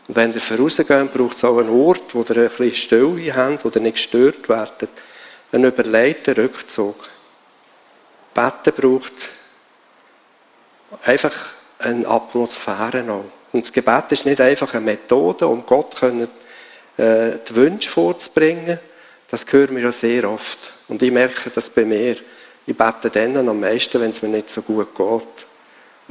Und 0.08 0.16
wenn 0.16 0.34
ihr 0.34 0.42
vorausgeht, 0.42 1.14
braucht 1.14 1.38
es 1.38 1.44
auch 1.44 1.60
einen 1.60 1.70
Ort, 1.70 2.14
wo 2.14 2.22
ihr 2.22 2.38
ein 2.38 2.50
bisschen 2.50 2.74
Stille 2.74 3.36
habt, 3.36 3.64
wo 3.64 3.70
ihr 3.70 3.82
nicht 3.82 3.96
gestört 3.96 4.50
werdet. 4.50 4.90
Einen 5.52 5.66
überlegten 5.66 6.34
Rückzug. 6.34 6.96
Beten 8.34 8.74
braucht 8.76 9.14
einfach 11.04 11.54
eine 11.80 12.08
Atmosphäre 12.08 13.04
auch. 13.12 13.26
Und 13.52 13.64
das 13.64 13.74
Gebet 13.74 14.06
ist 14.12 14.26
nicht 14.26 14.40
einfach 14.40 14.74
eine 14.74 14.86
Methode, 14.86 15.48
um 15.48 15.66
Gott 15.66 15.96
können, 15.98 16.30
äh, 16.98 17.32
die 17.48 17.56
Wünsche 17.56 17.90
vorzubringen. 17.90 18.80
Das 19.30 19.46
hören 19.50 19.76
wir 19.76 19.84
ja 19.84 19.92
sehr 19.92 20.30
oft. 20.30 20.72
Und 20.88 21.02
ich 21.02 21.12
merke 21.12 21.50
das 21.50 21.70
bei 21.70 21.86
mir. 21.86 22.16
Ich 22.66 22.78
bete 22.78 23.10
dann 23.10 23.50
am 23.50 23.60
meisten, 23.60 24.00
wenn 24.00 24.12
es 24.12 24.22
mir 24.22 24.30
nicht 24.30 24.50
so 24.50 24.62
gut 24.62 24.96
geht. 24.96 25.48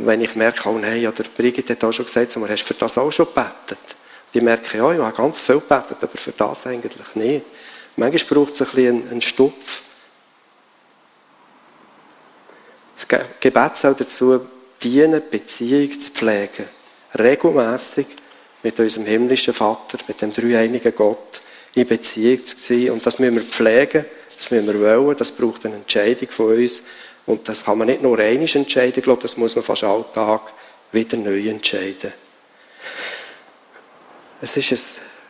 Und 0.00 0.06
wenn 0.06 0.22
ich 0.22 0.34
merke, 0.34 0.66
oh 0.70 0.78
nein, 0.78 1.02
ja, 1.02 1.12
der 1.12 1.24
Brigitte 1.24 1.74
hat 1.74 1.84
auch 1.84 1.92
schon 1.92 2.06
gesagt, 2.06 2.30
so, 2.30 2.48
hast 2.48 2.62
du 2.62 2.66
für 2.68 2.72
das 2.72 2.96
auch 2.96 3.10
schon 3.10 3.26
gebetet? 3.26 3.52
Und 3.68 4.32
ich 4.32 4.40
merke, 4.40 4.78
ja, 4.78 4.92
ich 4.92 4.98
habe 4.98 5.14
ganz 5.14 5.38
viel 5.38 5.56
gebetet, 5.56 5.98
aber 6.00 6.16
für 6.16 6.32
das 6.32 6.66
eigentlich 6.66 7.14
nicht. 7.16 7.44
Manchmal 7.96 8.24
braucht 8.24 8.54
es 8.54 8.62
ein 8.62 8.68
bisschen 8.68 9.10
einen 9.10 9.20
Stupf. 9.20 9.82
Das 12.96 13.20
Gebet 13.40 13.76
soll 13.76 13.94
dazu 13.94 14.40
dienen, 14.82 15.20
Beziehung 15.30 16.00
zu 16.00 16.10
pflegen. 16.10 16.64
Regelmässig 17.18 18.06
mit 18.62 18.80
unserem 18.80 19.04
himmlischen 19.04 19.52
Vater, 19.52 19.98
mit 20.08 20.22
dem 20.22 20.32
dreieinigen 20.32 20.94
Gott 20.96 21.42
in 21.74 21.86
Beziehung 21.86 22.46
zu 22.46 22.56
sein. 22.56 22.92
Und 22.92 23.04
das 23.04 23.18
müssen 23.18 23.34
wir 23.34 23.42
pflegen 23.42 24.06
das 24.40 24.50
müssen 24.50 24.68
wir 24.68 24.80
wollen, 24.80 25.16
das 25.18 25.32
braucht 25.32 25.66
eine 25.66 25.74
Entscheidung 25.74 26.28
von 26.30 26.56
uns. 26.56 26.82
Und 27.30 27.48
das 27.48 27.64
kann 27.64 27.78
man 27.78 27.86
nicht 27.86 28.02
nur 28.02 28.18
einmal 28.18 28.48
entscheiden, 28.52 28.94
ich 28.96 29.04
glaube, 29.04 29.22
das 29.22 29.36
muss 29.36 29.54
man 29.54 29.64
fast 29.64 29.84
alltag 29.84 30.52
wieder 30.90 31.16
neu 31.16 31.48
entscheiden. 31.48 32.12
Es 34.42 34.56
ist 34.56 34.72
ein 34.72 34.78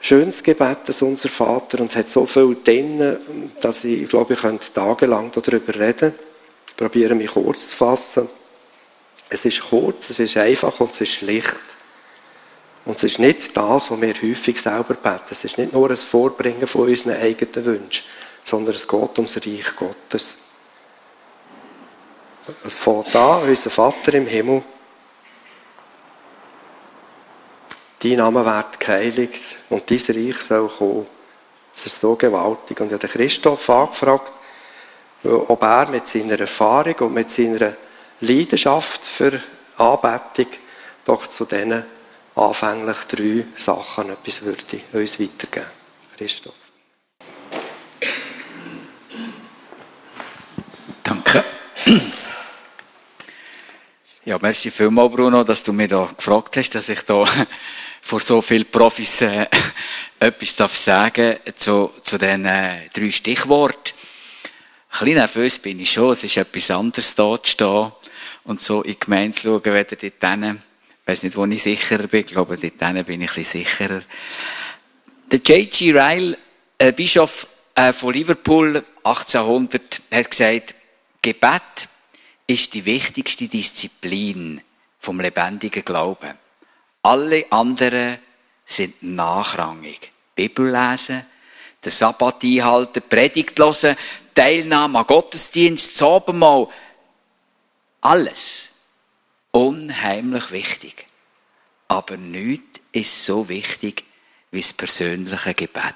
schönes 0.01 0.43
Gebet, 0.43 0.79
das 0.87 1.03
unser 1.03 1.29
Vater, 1.29 1.81
und 1.81 1.91
es 1.91 1.97
hat 1.97 2.09
so 2.09 2.25
viel 2.25 2.57
drin, 2.65 3.19
dass 3.61 3.85
ich, 3.85 4.03
ich 4.03 4.09
glaube, 4.09 4.33
ich 4.33 4.41
könnte 4.41 4.73
tagelang 4.73 5.31
darüber 5.31 5.79
reden. 5.79 6.15
Ich 6.69 6.77
probiere 6.77 7.15
mich 7.15 7.33
kurz 7.33 7.69
zu 7.69 7.77
fassen. 7.77 8.29
Es 9.29 9.45
ist 9.45 9.61
kurz, 9.61 10.09
es 10.09 10.21
ist 10.21 10.39
einfach 10.39 10.81
und 10.81 10.93
es 10.93 11.03
ist 11.03 11.13
schlicht. 11.13 11.61
Und 12.87 12.97
es 12.97 13.03
ist 13.03 13.19
nicht 13.19 13.55
das, 13.55 13.91
was 13.91 14.01
wir 14.01 14.15
häufig 14.15 14.59
selber 14.59 14.95
beten. 14.95 15.27
Es 15.29 15.45
ist 15.45 15.59
nicht 15.59 15.75
nur 15.75 15.91
ein 15.91 15.97
Vorbringen 15.97 16.67
von 16.67 16.89
unseren 16.89 17.21
eigenen 17.21 17.65
Wünschen, 17.67 18.07
sondern 18.43 18.75
es 18.75 18.89
geht 18.89 19.19
ums 19.19 19.37
Reich 19.37 19.77
Gottes. 19.77 20.37
Es 22.65 22.79
fängt 22.79 23.15
an, 23.17 23.43
unser 23.43 23.71
Vater 23.71 24.15
im 24.15 24.27
Himmel, 24.27 24.63
dein 28.03 28.17
Name 28.17 28.45
wird 28.45 28.81
geheiligt 28.81 29.43
und 29.69 29.91
dein 29.91 29.99
Reich 29.99 30.41
soll 30.41 30.69
kommen. 30.69 31.07
Das 31.73 31.87
ist 31.87 32.01
so 32.01 32.15
gewaltig. 32.17 32.81
Und 32.81 32.89
ich 32.89 32.93
habe 32.95 33.09
Christoph 33.09 33.71
angefragt, 33.71 34.33
ob 35.25 35.63
er 35.63 35.89
mit 35.89 36.07
seiner 36.07 36.41
Erfahrung 36.41 36.95
und 36.95 37.15
mit 37.15 37.31
seiner 37.31 37.75
Leidenschaft 38.21 39.05
für 39.05 39.41
Anbetung 39.77 40.47
doch 41.05 41.27
zu 41.27 41.45
diesen 41.45 41.85
anfänglich 42.35 42.99
drei 43.09 43.45
Sachen 43.57 44.11
etwas 44.11 44.43
würde 44.43 44.81
uns 44.93 45.21
weitergeben. 45.21 45.67
Christoph. 46.17 46.55
Danke. 51.03 51.45
Ja, 54.31 54.39
merci 54.41 54.71
vielmals, 54.71 55.11
Bruno, 55.11 55.43
dass 55.43 55.65
du 55.65 55.73
mich 55.73 55.89
da 55.89 56.09
gefragt 56.17 56.57
hast, 56.57 56.73
dass 56.77 56.89
ich 56.89 57.01
da 57.01 57.25
vor 58.01 58.21
so 58.21 58.41
vielen 58.41 58.67
Profis 58.67 59.23
äh, 59.23 59.49
etwas 60.21 60.55
darf 60.55 60.77
sagen 60.77 61.39
zu, 61.57 61.91
zu 62.05 62.17
diesen 62.17 62.45
äh, 62.45 62.89
drei 62.95 63.11
Stichworten. 63.11 63.93
Ein 63.93 64.99
bisschen 65.01 65.15
nervös 65.15 65.59
bin 65.59 65.81
ich 65.81 65.91
schon, 65.91 66.13
es 66.13 66.23
ist 66.23 66.37
etwas 66.37 66.71
anderes 66.71 67.13
da 67.17 67.43
zu 67.43 67.51
stehen 67.51 67.93
und 68.45 68.61
so 68.61 68.83
in 68.83 69.01
Gemeinde 69.01 69.37
zu 69.37 69.49
schauen, 69.49 69.65
weder 69.65 69.97
dort 69.97 70.01
hinten. 70.01 70.63
Ich 71.03 71.09
weiss 71.09 71.25
nicht, 71.25 71.37
wo 71.37 71.45
ich 71.47 71.63
sicherer 71.65 72.07
bin, 72.07 72.21
ich 72.21 72.27
glaube, 72.27 72.57
dort 72.57 72.63
hinten 72.63 73.05
bin 73.05 73.23
ich 73.23 73.31
ein 73.31 73.35
bisschen 73.35 73.65
sicherer. 73.65 74.03
Der 75.33 75.41
J.G. 75.41 75.91
Ryle, 75.91 76.39
äh, 76.79 76.93
Bischof 76.93 77.49
äh, 77.75 77.93
von 77.93 78.15
Liverpool, 78.15 78.85
1800, 79.03 80.03
hat 80.13 80.31
gesagt, 80.31 80.77
Gebet 81.21 81.89
ist 82.51 82.75
die 82.75 82.85
wichtigste 82.85 83.47
Disziplin 83.47 84.61
vom 84.99 85.21
lebendigen 85.21 85.85
Glauben. 85.85 86.37
Alle 87.01 87.47
anderen 87.51 88.19
sind 88.65 89.01
nachrangig. 89.05 90.11
Bibel 90.35 90.69
lesen, 90.69 91.25
den 91.85 91.93
Sabbat 91.93 92.43
einhalten, 92.43 93.05
Predigt 93.09 93.57
hören, 93.57 93.97
Teilnahme 94.35 94.99
an 94.99 95.07
Gottesdienst, 95.07 95.95
das 95.95 96.03
Abendmahl. 96.03 96.67
Alles 98.01 98.71
unheimlich 99.53 100.51
wichtig. 100.51 101.07
Aber 101.87 102.17
nichts 102.17 102.81
ist 102.91 103.25
so 103.27 103.49
wichtig 103.49 104.05
wie 104.51 104.61
das 104.61 104.73
persönliche 104.73 105.55
Gebet. 105.55 105.95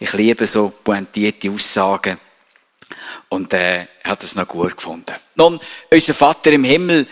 Ich 0.00 0.12
liebe 0.12 0.44
so 0.48 0.70
pointierte 0.82 1.52
Aussagen 1.52 2.18
und 3.28 3.52
äh, 3.52 3.86
er 4.02 4.10
hat 4.10 4.22
es 4.24 4.34
noch 4.34 4.48
gut 4.48 4.76
gefunden. 4.76 5.14
Nun, 5.34 5.60
unser 5.90 6.14
Vater 6.14 6.52
im 6.52 6.64
Himmel, 6.64 7.06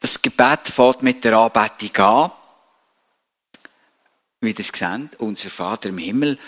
das 0.00 0.20
Gebet 0.22 0.68
fährt 0.68 1.02
mit 1.02 1.24
der 1.24 1.36
Anbetung 1.36 2.04
an. 2.04 2.32
Wie 4.40 4.54
es 4.56 4.68
seht, 4.68 5.18
unser 5.18 5.50
Vater 5.50 5.88
im 5.88 5.98
Himmel. 5.98 6.38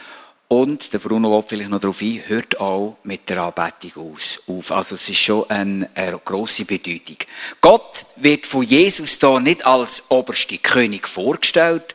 Und 0.46 0.92
der 0.92 0.98
Bruno 0.98 1.30
will 1.30 1.44
vielleicht 1.46 1.70
noch 1.70 1.80
darauf 1.80 2.02
ein, 2.02 2.22
hört 2.26 2.60
auch 2.60 2.96
mit 3.04 3.28
der 3.28 3.40
Anbetung 3.42 4.14
aus, 4.14 4.40
auf. 4.48 4.72
Also 4.72 4.96
es 4.96 5.08
ist 5.08 5.20
schon 5.20 5.48
eine, 5.48 5.88
eine 5.94 6.18
grosse 6.18 6.64
Bedeutung. 6.64 7.18
Gott 7.60 8.04
wird 8.16 8.46
von 8.46 8.64
Jesus 8.64 9.18
da 9.20 9.38
nicht 9.38 9.64
als 9.64 10.10
oberste 10.10 10.58
König 10.58 11.06
vorgestellt, 11.06 11.94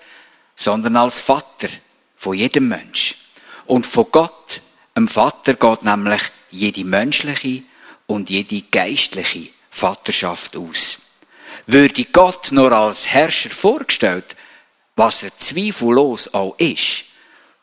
sondern 0.55 0.95
als 0.95 1.19
Vater 1.19 1.67
von 2.15 2.33
jedem 2.33 2.69
Mensch. 2.69 3.15
Und 3.65 3.85
von 3.85 4.05
Gott, 4.09 4.61
dem 4.97 5.07
Vater, 5.07 5.55
geht 5.55 5.83
nämlich 5.83 6.21
jede 6.51 6.85
menschliche 6.85 7.63
und 8.07 8.29
jede 8.29 8.61
geistliche 8.61 9.49
Vaterschaft 9.69 10.55
aus. 10.55 10.99
Würde 11.67 12.05
Gott 12.05 12.51
nur 12.51 12.71
als 12.71 13.07
Herrscher 13.07 13.49
vorgestellt, 13.49 14.35
was 14.95 15.23
er 15.23 15.37
zweifellos 15.37 16.33
auch 16.33 16.57
ist, 16.57 17.05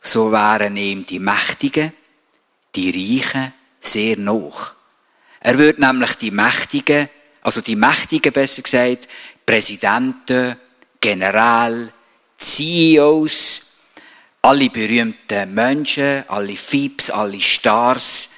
so 0.01 0.33
wären 0.33 0.77
ihm 0.77 1.07
die 1.07 1.19
Mächtigen, 1.19 1.93
die 2.75 2.91
Reichen 2.91 3.53
sehr 3.81 4.17
noch. 4.19 4.75
Er 5.41 5.59
würde 5.59 5.81
nämlich 5.81 6.15
die 6.15 6.31
Mächtigen, 6.31 7.09
also 7.41 7.61
die 7.61 7.77
Mächtigen 7.77 8.33
besser 8.33 8.63
gesagt, 8.63 9.09
Präsidenten, 9.47 10.57
General, 11.01 11.93
CEOs, 12.39 13.63
alle 14.43 14.71
berühmten 14.71 15.55
Menschen, 15.55 16.29
alle 16.29 16.57
Fibs, 16.57 17.11
alle 17.11 17.41
Stars, 17.41 18.31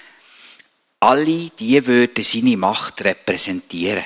alle 1.01 1.49
die 1.51 1.87
würden 1.87 2.23
seine 2.23 2.59
Macht 2.59 3.03
repräsentieren. 3.03 4.05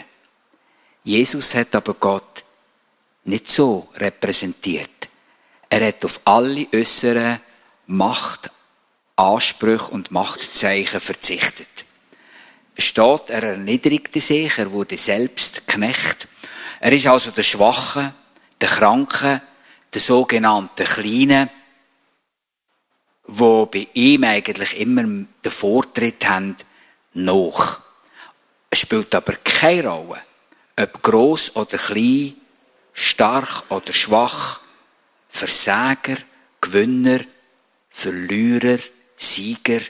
Jesus 1.02 1.56
hat 1.56 1.74
aber 1.74 1.94
Gott 1.94 2.44
nicht 3.24 3.48
so 3.48 3.88
repräsentiert. 3.96 5.08
Er 5.68 5.88
hat 5.88 6.04
auf 6.04 6.20
alle 6.24 6.68
äußeren 6.72 7.40
Machtansprüche 7.86 9.90
und 9.90 10.12
Machtzeichen 10.12 11.00
verzichtet. 11.00 11.84
Es 12.76 12.84
steht, 12.84 13.28
er 13.28 13.42
erniedrigte 13.42 14.20
sich, 14.20 14.56
er 14.56 14.70
wurde 14.70 14.96
selbst 14.96 15.66
Knecht. 15.66 16.28
Er 16.78 16.92
ist 16.92 17.08
also 17.08 17.32
der 17.32 17.42
Schwache, 17.42 18.14
der 18.60 18.68
Kranke, 18.68 19.42
der 19.92 20.00
sogenannte 20.00 20.84
Kleine, 20.84 21.50
wo 23.28 23.66
bei 23.66 23.86
ihm 23.92 24.24
eigentlich 24.24 24.80
immer 24.80 25.02
den 25.02 25.28
Vortritt 25.44 26.28
haben, 26.28 26.56
noch. 27.14 27.80
Es 28.70 28.80
spielt 28.80 29.14
aber 29.14 29.34
keine 29.44 29.88
Rolle, 29.88 30.22
ob 30.76 31.02
groß 31.02 31.56
oder 31.56 31.78
klein, 31.78 32.34
stark 32.92 33.64
oder 33.70 33.92
schwach, 33.92 34.60
Versager, 35.28 36.16
Gewinner, 36.60 37.20
Verlierer, 37.90 38.78
Sieger. 39.16 39.80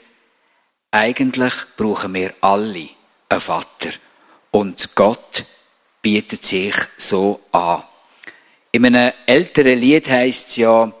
Eigentlich 0.91 1.53
brauchen 1.77 2.13
wir 2.13 2.33
alle 2.41 2.89
einen 3.29 3.39
Vater. 3.39 3.91
Und 4.51 4.95
Gott 4.95 5.45
bietet 6.01 6.43
sich 6.43 6.75
so 6.97 7.41
an. 7.51 7.83
In 8.71 8.85
einem 8.85 9.13
älteren 9.25 9.79
Lied 9.79 10.09
heißt 10.09 10.49
es 10.49 10.55
ja, 10.57 10.91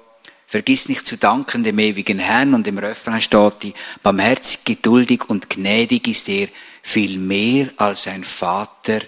Vergiss 0.49 0.89
nicht 0.89 1.05
zu 1.05 1.15
danken 1.15 1.63
dem 1.63 1.77
ewigen 1.77 2.17
Herrn 2.17 2.55
und 2.55 2.65
im 2.65 2.79
Refrain 2.79 3.21
steht 3.21 3.61
die, 3.61 3.75
barmherzig, 4.01 4.65
geduldig 4.65 5.29
und 5.29 5.47
gnädig 5.47 6.07
ist 6.07 6.27
er, 6.27 6.47
viel 6.81 7.19
mehr 7.19 7.69
als 7.77 8.07
ein 8.07 8.23
Vater 8.23 9.01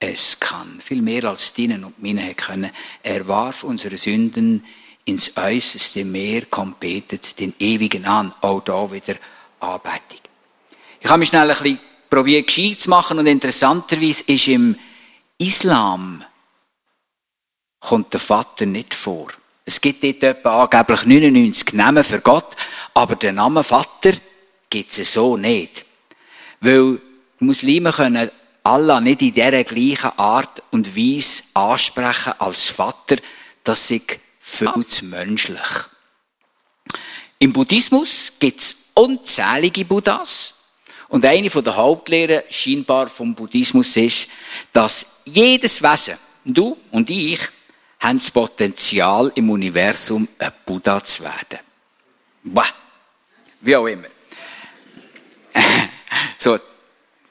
es 0.00 0.40
kann. 0.40 0.80
Viel 0.80 1.00
mehr 1.00 1.26
als 1.26 1.52
dienen 1.52 1.84
und 1.84 2.02
meine 2.02 2.34
können. 2.34 2.72
Er 3.04 3.28
warf 3.28 3.62
unsere 3.62 3.96
Sünden 3.96 4.64
ins 5.04 5.36
äußerste 5.36 6.04
Meer, 6.04 6.46
kommt 6.46 6.80
betet 6.80 7.38
den 7.38 7.54
ewigen 7.60 8.04
an. 8.04 8.34
Auch 8.40 8.60
da 8.62 8.90
wieder 8.90 9.14
Anbetung. 9.60 10.24
Ich 10.98 11.08
habe 11.08 11.20
mich 11.20 11.28
schnell 11.28 11.48
ein 11.48 11.56
bisschen 11.56 11.78
probiert, 12.10 12.48
gescheit 12.48 12.80
zu 12.80 12.90
machen 12.90 13.20
und 13.20 13.28
interessanterweise 13.28 14.24
ist 14.26 14.48
im 14.48 14.76
Islam 15.38 16.24
kommt 17.78 18.12
der 18.12 18.18
Vater 18.18 18.66
nicht 18.66 18.92
vor. 18.92 19.28
Es 19.64 19.80
gibt 19.80 20.04
dort 20.04 20.22
etwa 20.22 20.64
angeblich 20.64 21.06
99 21.06 21.72
Namen 21.72 22.04
für 22.04 22.20
Gott, 22.20 22.54
aber 22.92 23.16
den 23.16 23.36
Namen 23.36 23.64
Vater 23.64 24.12
gibt 24.68 24.98
es 24.98 25.12
so 25.12 25.36
nicht. 25.36 25.86
Weil 26.60 27.00
die 27.40 27.44
Muslime 27.44 27.92
können 27.92 28.30
Allah 28.62 29.00
nicht 29.00 29.22
in 29.22 29.32
dieser 29.32 29.64
gleichen 29.64 30.18
Art 30.18 30.62
und 30.70 30.96
Weise 30.96 31.42
ansprechen 31.54 32.34
als 32.38 32.68
Vater, 32.68 33.16
das 33.62 33.90
ist 33.90 34.18
viel 34.38 34.84
zu 34.84 35.06
menschlich. 35.06 35.60
Im 37.38 37.52
Buddhismus 37.52 38.32
gibt 38.38 38.60
es 38.60 38.76
unzählige 38.94 39.84
Buddhas. 39.84 40.54
Und 41.08 41.24
eine 41.24 41.48
der 41.48 41.76
Hauptlehren 41.76 42.42
scheinbar 42.50 43.08
vom 43.08 43.34
Buddhismus 43.34 43.96
ist, 43.96 44.28
dass 44.72 45.20
jedes 45.24 45.82
Wesen, 45.82 46.16
du 46.44 46.76
und 46.90 47.10
ich, 47.10 47.38
haben 48.04 48.18
das 48.18 48.30
Potenzial, 48.30 49.32
im 49.34 49.48
Universum 49.48 50.28
ein 50.38 50.52
Buddha 50.66 51.02
zu 51.02 51.24
werden. 51.24 51.58
Bah. 52.42 52.68
Wie 53.62 53.74
auch 53.74 53.86
immer. 53.86 54.08
so. 56.38 56.58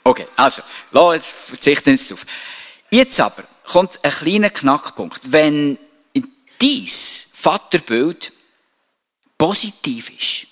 Okay, 0.04 0.28
also, 0.36 0.64
lass 0.92 1.32
verzichten 1.32 1.92
jetzt 1.92 2.12
drauf. 2.12 2.26
Jetzt 2.90 3.20
aber 3.22 3.44
kommt 3.66 4.04
ein 4.04 4.12
kleiner 4.12 4.50
Knackpunkt. 4.50 5.32
Wenn 5.32 5.78
dies 6.60 7.30
Vaterbild 7.34 8.34
positiv 9.38 10.10
ist, 10.10 10.48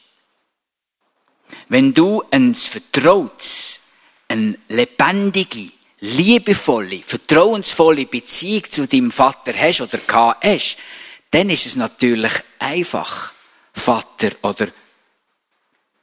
wenn 1.68 1.94
du 1.94 2.24
ein 2.30 2.54
vertrautes, 2.54 3.80
ein 4.28 4.58
lebendige, 4.68 5.72
liebevolle, 6.02 7.04
vertrauensvolle 7.04 8.06
Beziehung 8.06 8.64
zu 8.70 8.88
deinem 8.88 9.12
Vater 9.12 9.54
hast 9.54 9.82
oder 9.82 10.00
gehabt 10.00 10.46
hast, 10.46 10.78
dann 11.30 11.50
ist 11.50 11.66
es 11.66 11.76
natürlich 11.76 12.34
einfach, 12.60 13.32
Vater 13.74 14.32
oder 14.42 14.68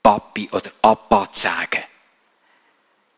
Papi 0.02 0.48
oder 0.52 0.70
Appa 0.80 1.30
zu 1.30 1.42
sagen. 1.42 1.82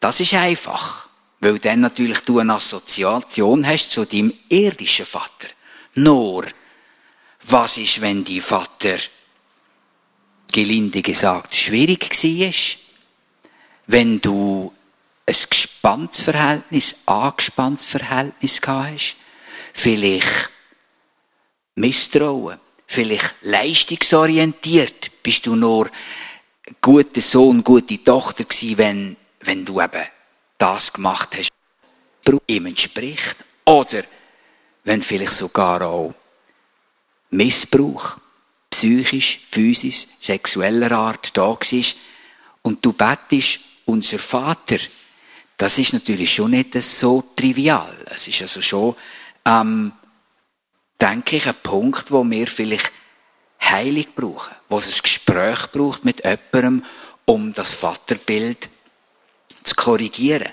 Das 0.01 0.19
ist 0.19 0.35
einfach, 0.35 1.09
weil 1.41 1.59
dann 1.59 1.81
natürlich 1.81 2.21
du 2.21 2.39
eine 2.39 2.55
Assoziation 2.55 3.67
hast 3.67 3.91
zu 3.91 4.07
deinem 4.07 4.33
irdischen 4.49 5.07
Vater. 5.07 5.49
Nur, 5.95 6.47
was 7.43 7.79
ist, 7.79 8.01
wenn 8.01 8.25
dein 8.25 8.41
Vater, 8.41 8.97
gelinde 10.51 11.03
gesagt, 11.03 11.55
schwierig 11.55 12.11
war? 12.11 12.81
Wenn 13.87 14.21
du 14.21 14.73
ein 15.31 15.49
gespanntes 15.49 16.23
Verhältnis, 16.23 16.97
angespanntes 17.07 17.85
Verhältnis 17.85 18.61
hast. 18.67 19.17
Vielleicht 19.73 20.51
Misstrauen. 21.77 22.59
Vielleicht 22.87 23.35
leistungsorientiert. 23.43 25.23
Bist 25.23 25.47
du 25.47 25.55
nur 25.55 25.89
guter 26.81 27.21
Sohn, 27.21 27.63
gute 27.63 28.03
Tochter 28.03 28.45
gewesen, 28.45 28.79
wenn, 28.79 29.17
wenn 29.41 29.65
du 29.65 29.81
eben 29.81 30.05
das 30.59 30.93
gemacht 30.93 31.37
hast, 31.37 31.51
was 32.25 32.41
ihm 32.49 32.67
entspricht. 32.67 33.37
Oder 33.65 34.03
wenn 34.83 35.01
vielleicht 35.01 35.35
sogar 35.35 35.83
auch 35.83 36.13
Missbrauch, 37.31 38.19
psychisch, 38.69 39.39
physisch, 39.49 40.07
sexueller 40.21 40.91
Art 40.91 41.37
da 41.37 41.43
war. 41.43 41.59
Und 42.63 42.85
du 42.85 42.93
bettest, 42.93 43.61
unser 43.85 44.19
Vater, 44.19 44.79
das 45.61 45.77
ist 45.77 45.93
natürlich 45.93 46.35
schon 46.35 46.53
nicht 46.53 46.73
so 46.83 47.23
trivial. 47.37 47.95
Es 48.07 48.27
ist 48.27 48.41
also 48.41 48.63
schon, 48.63 48.97
ähm, 49.45 49.93
denke 50.99 51.37
ich, 51.37 51.47
ein 51.47 51.55
Punkt, 51.63 52.11
wo 52.11 52.25
wir 52.25 52.47
vielleicht 52.47 52.91
Heilig 53.63 54.15
brauchen, 54.15 54.55
wo 54.71 54.79
es 54.79 54.97
ein 54.97 55.03
Gespräch 55.03 55.67
braucht 55.71 56.07
mit 56.07 56.25
jemandem, 56.25 56.83
um 57.27 57.53
das 57.53 57.75
Vaterbild 57.75 58.71
zu 59.63 59.75
korrigieren. 59.75 60.51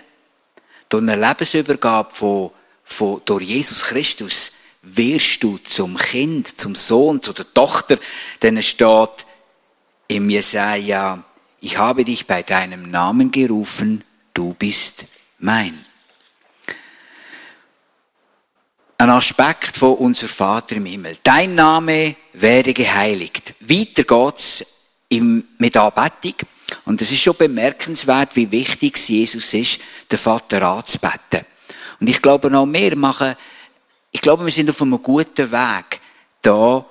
Durch 0.89 1.03
eine 1.03 1.15
Lebensübergabe 1.15 2.13
von, 2.13 2.51
von, 2.83 3.21
durch 3.23 3.45
Jesus 3.45 3.83
Christus 3.83 4.51
wirst 4.81 5.41
du 5.41 5.57
zum 5.59 5.95
Kind, 5.95 6.59
zum 6.59 6.75
Sohn, 6.75 7.21
zu 7.21 7.31
der 7.31 7.53
Tochter, 7.53 7.97
denn 8.41 8.57
es 8.57 8.65
steht 8.67 9.25
im 10.09 10.29
Jesaja, 10.29 11.23
ich 11.61 11.77
habe 11.77 12.03
dich 12.03 12.27
bei 12.27 12.43
deinem 12.43 12.91
Namen 12.91 13.31
gerufen, 13.31 14.03
du 14.37 14.53
bist 14.53 15.05
mein. 15.39 15.83
Ein 18.99 19.09
Aspekt 19.09 19.75
von 19.77 19.95
unser 19.95 20.27
Vater 20.27 20.75
im 20.75 20.85
Himmel. 20.85 21.17
Dein 21.23 21.55
Name 21.55 22.15
werde 22.33 22.73
geheiligt. 22.73 23.55
Weiter 23.59 24.03
geht's 24.03 24.65
im, 25.09 25.47
mit 25.57 25.75
Anbetung. 25.77 26.35
Und 26.85 27.01
es 27.01 27.11
ist 27.11 27.21
schon 27.21 27.37
bemerkenswert, 27.37 28.35
wie 28.35 28.51
wichtig 28.51 28.97
es 28.97 29.07
Jesus 29.07 29.53
ist, 29.53 29.79
den 30.11 30.19
Vater 30.19 30.61
anzubeten. 30.63 31.45
Und 31.99 32.07
ich 32.07 32.21
glaube 32.21 32.49
noch 32.51 32.65
mehr 32.65 32.95
machen, 32.95 33.35
ich 34.11 34.21
glaube, 34.21 34.45
wir 34.45 34.51
sind 34.51 34.69
auf 34.69 34.81
einem 34.81 35.01
guten 35.01 35.51
Weg, 35.51 35.99
da, 36.41 36.85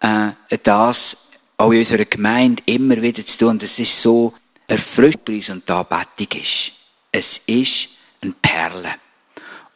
äh, 0.00 0.58
das 0.62 1.28
auch 1.56 1.70
in 1.70 1.78
unserer 1.78 2.04
Gemeinde 2.04 2.62
immer 2.66 3.00
wieder 3.00 3.24
zu 3.24 3.38
tun. 3.38 3.58
Es 3.62 3.78
ist 3.78 4.00
so 4.02 4.34
erfrischend 4.66 5.50
und 5.50 5.68
die 5.68 5.72
Anbetung 5.72 6.40
ist. 6.40 6.77
Es 7.18 7.38
ist 7.46 7.88
eine 8.22 8.32
Perle. 8.40 8.94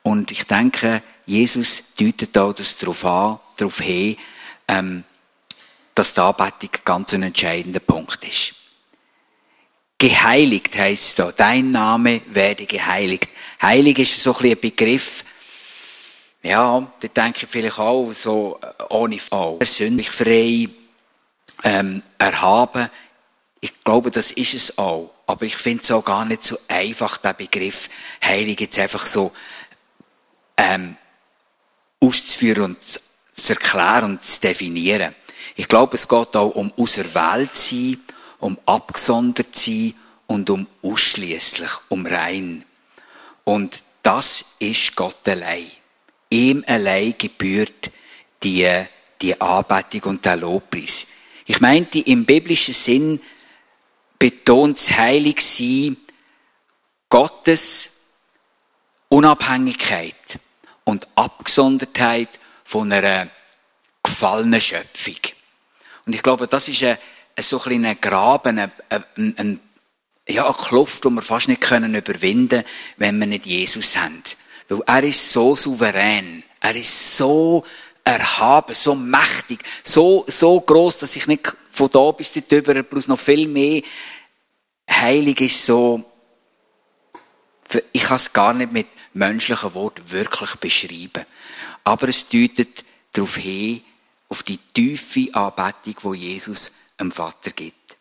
Und 0.05 0.31
ich 0.31 0.45
denke, 0.45 1.03
Jesus 1.27 1.93
deutet 1.97 2.39
auch 2.39 2.53
das 2.53 2.79
darauf 2.79 3.05
an, 3.05 3.41
darauf 3.57 3.81
hin, 3.81 4.17
ähm, 4.69 5.03
dass 5.93 6.15
die 6.15 6.21
Anbetung 6.21 6.71
ganz 6.85 7.13
ein 7.15 7.25
entscheidender 7.25 7.81
Punkt 7.81 8.25
ist. 8.25 8.55
Geheiligt 9.99 10.79
heisst 10.79 11.19
da, 11.19 11.33
dein 11.33 11.73
Name 11.73 12.23
werde 12.27 12.65
geheiligt. 12.65 13.29
Heilig 13.61 13.99
ist 13.99 14.23
so 14.23 14.37
ein, 14.37 14.51
ein 14.53 14.61
Begriff, 14.61 15.25
ja, 16.45 16.93
da 17.01 17.09
denke 17.09 17.41
ich 17.43 17.51
vielleicht 17.51 17.79
auch 17.81 18.13
so, 18.13 18.61
äh, 18.63 18.85
ohne 18.89 19.19
Fall. 19.19 19.57
Persönlich 19.57 20.11
frei, 20.11 20.69
ähm, 21.65 22.05
erhaben. 22.19 22.89
Ich 23.61 23.83
glaube, 23.83 24.13
das 24.13 24.31
ist 24.31 24.55
es 24.55 24.79
auch. 24.79 25.12
Aber 25.33 25.47
ich 25.47 25.57
finde 25.57 25.83
es 25.83 25.91
auch 25.91 26.05
gar 26.05 26.27
nicht 26.27 26.45
so 26.45 26.59
einfach, 26.69 27.17
der 27.17 27.33
Begriff 27.33 27.89
heilig 28.23 28.61
jetzt 28.61 28.79
einfach 28.79 29.07
so, 29.07 29.33
ähm, 30.59 30.99
auszuführen 32.01 32.65
und 32.65 32.77
zu 32.83 33.53
erklären 33.55 34.05
und 34.11 34.23
zu 34.23 34.43
definieren. 34.43 35.15
Ich 35.57 35.69
glaube, 35.69 35.95
es 35.95 36.07
geht 36.07 36.37
auch 36.37 36.51
um 36.51 36.71
auserwählt 36.77 37.55
sein, 37.55 37.97
um 38.41 38.59
abgesondert 38.67 39.57
sein 39.57 39.95
und 40.27 40.51
um 40.51 40.67
ausschließlich, 40.83 41.71
um 41.89 42.05
rein. 42.05 42.67
Und 43.45 43.85
das 44.03 44.45
ist 44.59 44.95
Gott 44.97 45.27
allein. 45.27 45.71
Ihm 46.29 46.63
allein 46.67 47.15
gebührt 47.17 47.91
die, 48.43 48.69
die 49.23 49.41
Anbetung 49.41 50.11
und 50.11 50.27
der 50.27 50.37
Lobpreis. 50.37 51.07
Ich 51.47 51.63
meinte, 51.63 52.01
im 52.01 52.27
biblischen 52.27 52.75
Sinn 52.75 53.21
betont 54.23 54.79
das 54.79 54.97
Heiligsein 54.99 55.97
Gottes 57.09 57.91
Unabhängigkeit 59.09 60.39
und 60.85 61.09
Abgesondertheit 61.17 62.29
von 62.63 62.93
einer 62.93 63.29
gefallenen 64.01 64.61
Schöpfung. 64.61 65.17
Und 66.07 66.15
ich 66.15 66.23
glaube, 66.23 66.47
das 66.47 66.69
ist 66.69 66.85
ein, 66.85 66.99
ein 67.35 67.43
so 67.43 67.61
ein 67.65 68.01
Graben, 68.01 68.61
ein, 68.61 68.71
ein, 68.91 69.35
ein, 69.39 69.61
ja, 70.29 70.45
eine 70.45 70.55
Kluft, 70.55 71.05
die 71.05 71.11
wir 71.11 71.23
fast 71.23 71.49
nicht 71.49 71.61
können 71.61 71.93
überwinden 71.97 72.63
wenn 72.99 73.19
wir 73.19 73.27
nicht 73.27 73.47
Jesus 73.47 73.97
haben. 73.97 74.23
Weil 74.69 74.83
er 74.87 75.03
ist 75.03 75.33
so 75.33 75.57
souverän. 75.57 76.45
Er 76.61 76.77
ist 76.77 77.17
so 77.17 77.65
erhaben, 78.05 78.75
so 78.75 78.95
mächtig, 78.95 79.65
so, 79.83 80.25
so 80.29 80.61
groß, 80.61 81.01
dass 81.01 81.17
ich 81.17 81.27
nicht 81.27 81.57
von 81.73 81.91
da 81.91 82.11
bis 82.13 82.33
dort 82.33 82.53
über, 82.53 82.83
plus 82.83 83.09
noch 83.09 83.19
viel 83.19 83.49
mehr. 83.49 83.83
Heilig 84.91 85.41
ist 85.41 85.65
so, 85.67 86.05
ich 87.93 88.03
kann 88.03 88.17
es 88.17 88.33
gar 88.33 88.53
nicht 88.55 88.73
mit 88.73 88.87
menschlichen 89.15 89.75
Worten 89.75 90.11
wirklich 90.11 90.55
beschreiben. 90.57 91.27
Aber 91.85 92.09
es 92.09 92.29
deutet 92.29 92.85
darauf 93.13 93.37
hin, 93.37 93.83
auf 94.29 94.43
die 94.43 94.59
tiefe 94.59 95.29
Anbetung, 95.35 96.15
die 96.15 96.19
Jesus 96.19 96.73
dem 96.99 97.13
Vater 97.13 97.51
gibt. 97.51 97.97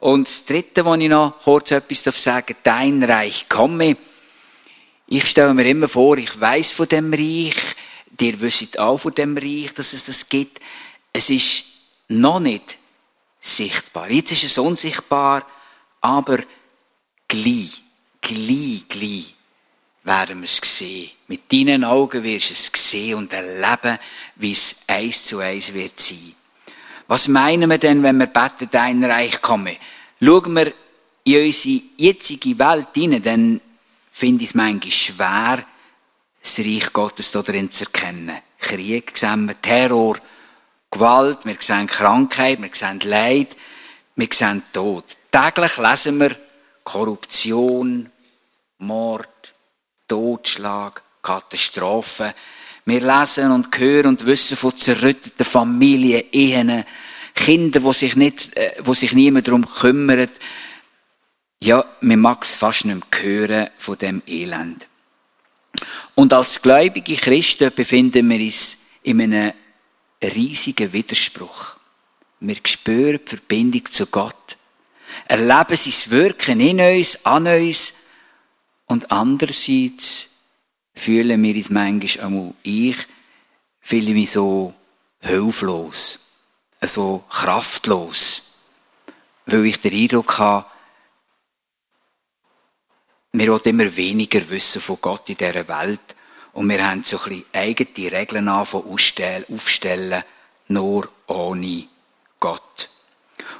Und 0.00 0.28
das 0.28 0.44
Dritte, 0.44 0.84
wo 0.84 0.94
ich 0.94 1.08
noch 1.08 1.38
kurz 1.38 1.72
etwas 1.72 2.22
sagen 2.22 2.56
darf, 2.62 2.78
dein 2.78 3.02
Reich 3.02 3.48
komme. 3.48 3.96
Ich 5.08 5.28
stelle 5.28 5.54
mir 5.54 5.68
immer 5.68 5.88
vor, 5.88 6.16
ich 6.18 6.40
weiß 6.40 6.72
von 6.72 6.88
dem 6.88 7.12
Reich, 7.12 7.56
dir 8.06 8.40
wisst 8.40 8.78
auch 8.78 8.98
von 8.98 9.14
dem 9.14 9.36
Reich, 9.36 9.74
dass 9.74 9.92
es 9.92 10.06
das 10.06 10.28
gibt. 10.28 10.60
Es 11.12 11.30
ist 11.30 11.64
noch 12.08 12.40
nicht 12.40 12.78
sichtbar. 13.40 14.10
Jetzt 14.10 14.32
ist 14.32 14.44
es 14.44 14.58
unsichtbar, 14.58 15.46
aber 16.08 16.38
gleich, 17.28 17.82
gleich, 18.22 18.88
gleich 18.88 19.34
werden 20.04 20.40
wir 20.40 20.44
es 20.44 20.60
sehen. 20.62 21.10
Mit 21.26 21.52
deinen 21.52 21.84
Augen 21.84 22.22
wirst 22.22 22.48
du 22.48 22.54
es 22.54 22.70
sehen 22.74 23.16
und 23.16 23.32
erleben, 23.32 23.98
wie 24.36 24.52
es 24.52 24.76
eins 24.86 25.24
zu 25.24 25.40
eins 25.40 25.74
wird 25.74 26.00
sein. 26.00 26.34
Was 27.08 27.28
meinen 27.28 27.68
wir 27.68 27.76
denn, 27.76 28.02
wenn 28.02 28.16
wir 28.16 28.26
beten, 28.26 28.68
dein 28.70 29.04
Reich 29.04 29.42
komme? 29.42 29.76
Schauen 30.20 30.54
wir 30.54 30.72
in 31.24 31.44
unsere 31.44 31.82
jetzige 31.98 32.58
Welt 32.58 32.88
hinein, 32.94 33.22
dann 33.22 33.60
finde 34.10 34.44
ich 34.44 34.50
es 34.50 34.54
manchmal 34.54 34.90
schwer, 34.90 35.64
das 36.42 36.58
Reich 36.58 36.90
Gottes 36.90 37.30
darin 37.32 37.70
zu 37.70 37.84
erkennen. 37.84 38.38
Krieg 38.58 39.16
sehen 39.16 39.46
wir, 39.46 39.60
Terror, 39.60 40.16
Gewalt, 40.90 41.44
wir 41.44 41.56
sehen 41.58 41.86
Krankheit, 41.86 42.62
wir 42.62 42.70
sehen 42.72 43.00
Leid, 43.00 43.56
wir 44.16 44.28
sehen 44.32 44.62
Tod. 44.72 45.17
Täglich 45.30 45.76
lesen 45.76 46.20
wir 46.20 46.36
Korruption, 46.82 48.10
Mord, 48.78 49.54
Totschlag, 50.06 51.02
Katastrophen. 51.22 52.32
Wir 52.86 53.00
lesen 53.00 53.52
und 53.52 53.76
hören 53.78 54.06
und 54.06 54.24
wissen 54.24 54.56
von 54.56 54.76
zerrütteten 54.76 55.44
Familien, 55.44 56.24
Ehen, 56.32 56.84
Kinder, 57.34 57.82
wo 57.82 57.92
sich 57.92 58.16
nicht, 58.16 58.56
äh, 58.56 58.74
wo 58.80 58.94
sich 58.94 59.12
niemand 59.12 59.46
darum 59.46 59.66
kümmert. 59.66 60.30
Ja, 61.60 61.84
man 62.00 62.20
mag 62.20 62.44
es 62.44 62.56
fast 62.56 62.84
nicht 62.84 62.94
mehr 62.94 63.22
hören 63.22 63.70
von 63.78 63.98
dem 63.98 64.22
Elend. 64.26 64.86
Und 66.14 66.32
als 66.32 66.62
gläubige 66.62 67.16
Christen 67.16 67.72
befinden 67.74 68.28
wir 68.28 68.40
uns 68.40 68.78
in 69.02 69.20
einem 69.20 69.52
riesigen 70.22 70.92
Widerspruch. 70.92 71.76
Wir 72.40 72.56
spüren 72.64 73.20
die 73.24 73.28
Verbindung 73.28 73.84
zu 73.90 74.06
Gott, 74.06 74.56
erleben 75.26 75.76
sein 75.76 76.10
Wirken 76.10 76.60
in 76.60 76.80
uns, 76.80 77.24
an 77.24 77.46
uns, 77.46 77.94
und 78.86 79.10
andererseits 79.12 80.30
fühlen 80.94 81.42
wir 81.42 81.54
uns 81.54 81.70
manchmal, 81.70 82.26
einmal 82.26 82.54
ich, 82.62 82.96
fühle 83.80 84.12
mich 84.12 84.30
so 84.30 84.74
hilflos, 85.20 86.20
so 86.82 87.24
kraftlos, 87.28 88.42
weil 89.46 89.66
ich 89.66 89.80
den 89.80 89.94
Eindruck 89.94 90.38
habe, 90.38 90.66
wir 93.32 93.52
wollen 93.52 93.62
immer 93.64 93.96
weniger 93.96 94.48
wissen 94.48 94.80
von 94.80 94.98
Gott 95.00 95.28
in 95.28 95.36
dieser 95.36 95.68
Welt 95.68 96.00
und 96.54 96.68
wir 96.68 96.86
haben 96.86 97.04
so 97.04 97.18
ein 97.18 97.24
bisschen 97.24 97.44
eigene 97.52 98.12
Regeln 98.12 98.48
aufstellen, 98.48 100.24
nur 100.68 101.08
ohne 101.26 101.86
Gott. 102.40 102.90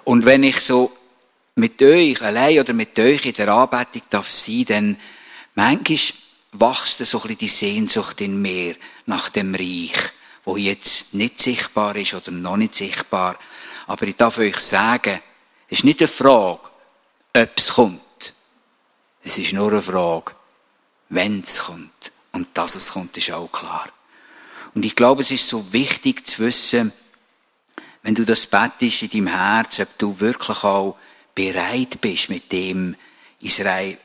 Und 0.05 0.25
wenn 0.25 0.43
ich 0.43 0.61
so 0.61 0.97
mit 1.59 1.83
euch 1.83 2.23
allein 2.23 2.61
oder 2.61 2.73
mit 2.73 2.99
euch 2.99 3.27
in 3.27 3.35
der 3.35 3.49
Anbetung 3.49 4.03
darf 4.11 4.29
sein, 4.29 4.65
dann 4.67 4.97
Manchmal 5.59 5.99
wächst 6.53 7.05
so 7.05 7.21
ein 7.21 7.37
die 7.37 7.49
Sehnsucht 7.49 8.21
in 8.21 8.41
mir 8.41 8.77
nach 9.07 9.29
dem 9.29 9.57
Reich, 9.57 10.13
wo 10.45 10.57
jetzt 10.57 11.15
nicht 11.15 11.41
sichtbar 11.41 11.97
ist 11.97 12.15
oder 12.15 12.31
noch 12.31 12.57
nicht 12.57 12.77
sichtbar. 12.77 13.37
Aber 13.89 14.07
ich 14.07 14.15
darf 14.15 14.39
euch 14.39 14.57
sagen, 14.59 15.21
es 15.67 15.81
ist 15.81 15.85
nicht 15.85 15.99
eine 15.99 16.07
Frage, 16.07 16.61
ob 17.35 17.51
es 17.57 17.71
kommt. 17.71 18.35
Es 19.25 19.37
ist 19.37 19.53
nur 19.53 19.73
eine 19.73 19.83
Frage, 19.83 20.31
wenn 21.09 21.41
es 21.41 21.59
kommt. 21.59 22.13
Und 22.31 22.57
dass 22.57 22.77
es 22.77 22.93
kommt, 22.93 23.17
ist 23.17 23.33
auch 23.33 23.51
klar. 23.51 23.89
Und 24.77 24.85
ich 24.85 24.95
glaube, 24.95 25.23
es 25.23 25.33
ist 25.33 25.49
so 25.49 25.73
wichtig 25.73 26.25
zu 26.25 26.45
wissen, 26.45 26.93
wenn 28.05 28.15
du 28.15 28.25
das 28.25 28.47
bettest 28.47 29.03
in 29.03 29.11
deinem 29.11 29.27
Herz, 29.27 29.81
ob 29.81 29.99
du 29.99 30.21
wirklich 30.21 30.63
auch 30.63 30.97
bereit 31.39 32.01
bist 32.01 32.31
mit 32.31 32.51
dem 32.51 32.97
Israel, 33.41 33.97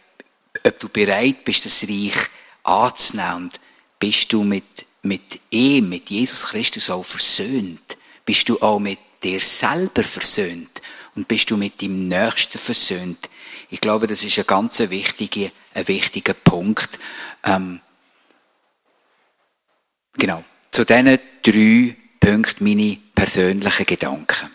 ob 0.64 0.80
du 0.80 0.88
bereit 0.88 1.44
bist, 1.44 1.66
das 1.66 1.82
Reich 1.90 2.30
anzunehmen 2.62 3.50
bist 3.98 4.32
du 4.32 4.44
mit, 4.44 4.86
mit 5.02 5.42
ihm, 5.50 5.90
mit 5.90 6.12
Jesus 6.12 6.44
Christus 6.48 6.92
auch 6.92 7.06
versöhnt? 7.06 7.98
Bist 8.24 8.50
du 8.50 8.62
auch 8.62 8.78
mit 8.78 9.00
dir 9.24 9.40
selber 9.40 10.04
versöhnt? 10.04 10.82
Und 11.16 11.28
bist 11.28 11.50
du 11.50 11.58
mit 11.58 11.82
dem 11.82 12.08
Nächsten 12.08 12.60
versöhnt? 12.60 13.30
Ich 13.70 13.82
glaube, 13.82 14.06
das 14.06 14.24
ist 14.24 14.38
ein 14.38 14.46
ganz 14.46 14.78
wichtiger, 14.80 15.50
ein 15.74 15.88
wichtiger 15.88 16.34
Punkt. 16.34 17.00
Ähm, 17.46 17.80
genau. 20.18 20.44
Zu 20.70 20.86
diesen 20.86 21.18
drei 21.42 21.96
Punkten 22.20 22.64
meine 22.64 22.98
persönlichen 23.16 23.86
Gedanken. 23.86 24.52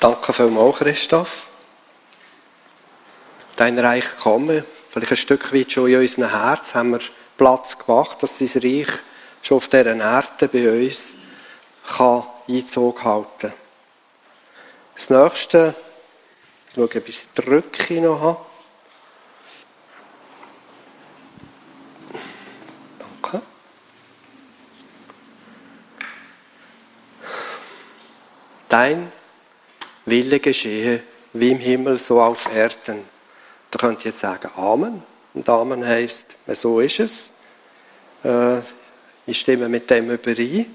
Danke 0.00 0.32
vielmals, 0.32 0.76
Christoph. 0.76 1.48
Dein 3.56 3.76
Reich 3.80 4.16
komme, 4.16 4.64
vielleicht 4.90 5.10
ein 5.10 5.16
Stück 5.16 5.52
weit 5.52 5.72
schon 5.72 5.88
in 5.88 5.98
unserem 5.98 6.30
Herz 6.30 6.72
haben 6.72 6.92
wir 6.92 7.00
Platz 7.36 7.76
gemacht, 7.76 8.22
dass 8.22 8.38
dein 8.38 8.46
Reich 8.46 8.86
schon 9.42 9.56
auf 9.56 9.66
dieser 9.66 9.96
Erde 9.96 10.46
bei 10.46 10.86
uns 10.86 11.14
kann 11.96 12.22
Einzug 12.48 13.02
halten. 13.02 13.52
Das 14.94 15.10
nächste, 15.10 15.74
ich 16.68 16.74
schaue, 16.76 16.84
ob 16.84 17.08
ich 17.08 17.28
das 17.34 17.44
Drücke 17.44 18.00
noch 18.00 18.20
habe. 18.20 18.46
Danke. 23.20 23.42
Dein 28.68 29.17
Wille 30.10 30.40
geschehe, 30.40 31.00
wie 31.32 31.50
im 31.50 31.58
Himmel, 31.58 31.98
so 31.98 32.20
auf 32.20 32.52
Erden. 32.54 33.04
Da 33.70 33.78
könnt 33.78 34.00
ihr 34.00 34.10
jetzt 34.10 34.20
sagen 34.20 34.50
Amen. 34.56 35.02
Und 35.34 35.48
Amen 35.48 35.86
heisst, 35.86 36.36
so 36.46 36.80
ist 36.80 37.00
es. 37.00 37.32
Äh, 38.24 38.58
ich 39.26 39.40
stimme 39.40 39.68
mit 39.68 39.88
dem 39.90 40.10
überein. 40.10 40.74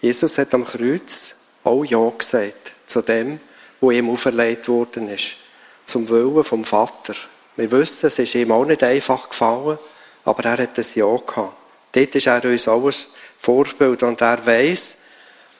Jesus 0.00 0.38
hat 0.38 0.54
am 0.54 0.64
Kreuz 0.64 1.34
auch 1.64 1.84
Ja 1.84 2.10
gesagt 2.16 2.72
zu 2.86 3.02
dem, 3.02 3.40
wo 3.80 3.90
ihm 3.90 4.08
auferlegt 4.08 4.68
worden 4.68 5.08
ist. 5.08 5.36
Zum 5.84 6.08
Willen 6.08 6.44
vom 6.44 6.64
Vater. 6.64 7.14
Wir 7.56 7.70
wissen, 7.72 8.06
es 8.06 8.18
ist 8.18 8.34
ihm 8.34 8.52
auch 8.52 8.64
nicht 8.64 8.82
einfach 8.82 9.28
gefallen, 9.28 9.78
aber 10.24 10.44
er 10.44 10.58
hat 10.58 10.78
ein 10.78 10.86
Ja 10.94 11.16
gehabt. 11.16 11.56
Dort 11.92 12.14
ist 12.14 12.26
er 12.26 12.44
uns 12.44 12.68
ein 12.68 12.92
Vorbild 13.38 14.02
und 14.02 14.20
er 14.20 14.44
weiß, 14.44 14.96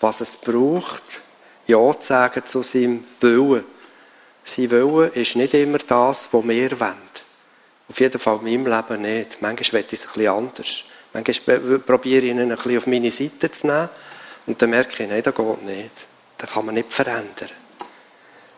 was 0.00 0.20
es 0.20 0.36
braucht, 0.36 1.02
Ja 1.66 1.98
zu 1.98 2.06
sagen 2.06 2.44
zu 2.44 2.62
seinem 2.62 3.04
Willen. 3.20 3.64
Sein 4.44 4.70
Willen 4.70 5.12
ist 5.12 5.36
nicht 5.36 5.54
immer 5.54 5.78
das, 5.78 6.28
was 6.30 6.48
wir 6.48 6.80
wollen. 6.80 6.94
Auf 7.88 8.00
jeden 8.00 8.18
Fall 8.18 8.38
in 8.44 8.62
meinem 8.62 8.66
Leben 8.66 9.02
nicht. 9.02 9.42
Manchmal 9.42 9.82
will 9.82 9.86
ich 9.88 9.92
es 9.92 10.06
ein 10.06 10.12
bisschen 10.12 10.28
anders. 10.28 10.84
Manchmal 11.12 11.58
probiere 11.78 12.24
ich 12.24 12.30
ihn 12.30 12.40
ein 12.40 12.48
bisschen 12.48 12.78
auf 12.78 12.86
meine 12.86 13.10
Seite 13.10 13.50
zu 13.50 13.66
nehmen 13.66 13.88
und 14.46 14.60
dann 14.60 14.70
merke 14.70 15.02
ich, 15.02 15.08
nein, 15.08 15.22
das 15.22 15.34
geht 15.34 15.62
nicht. 15.62 15.90
Das 16.38 16.52
kann 16.52 16.66
man 16.66 16.74
nicht 16.74 16.92
verändern. 16.92 17.50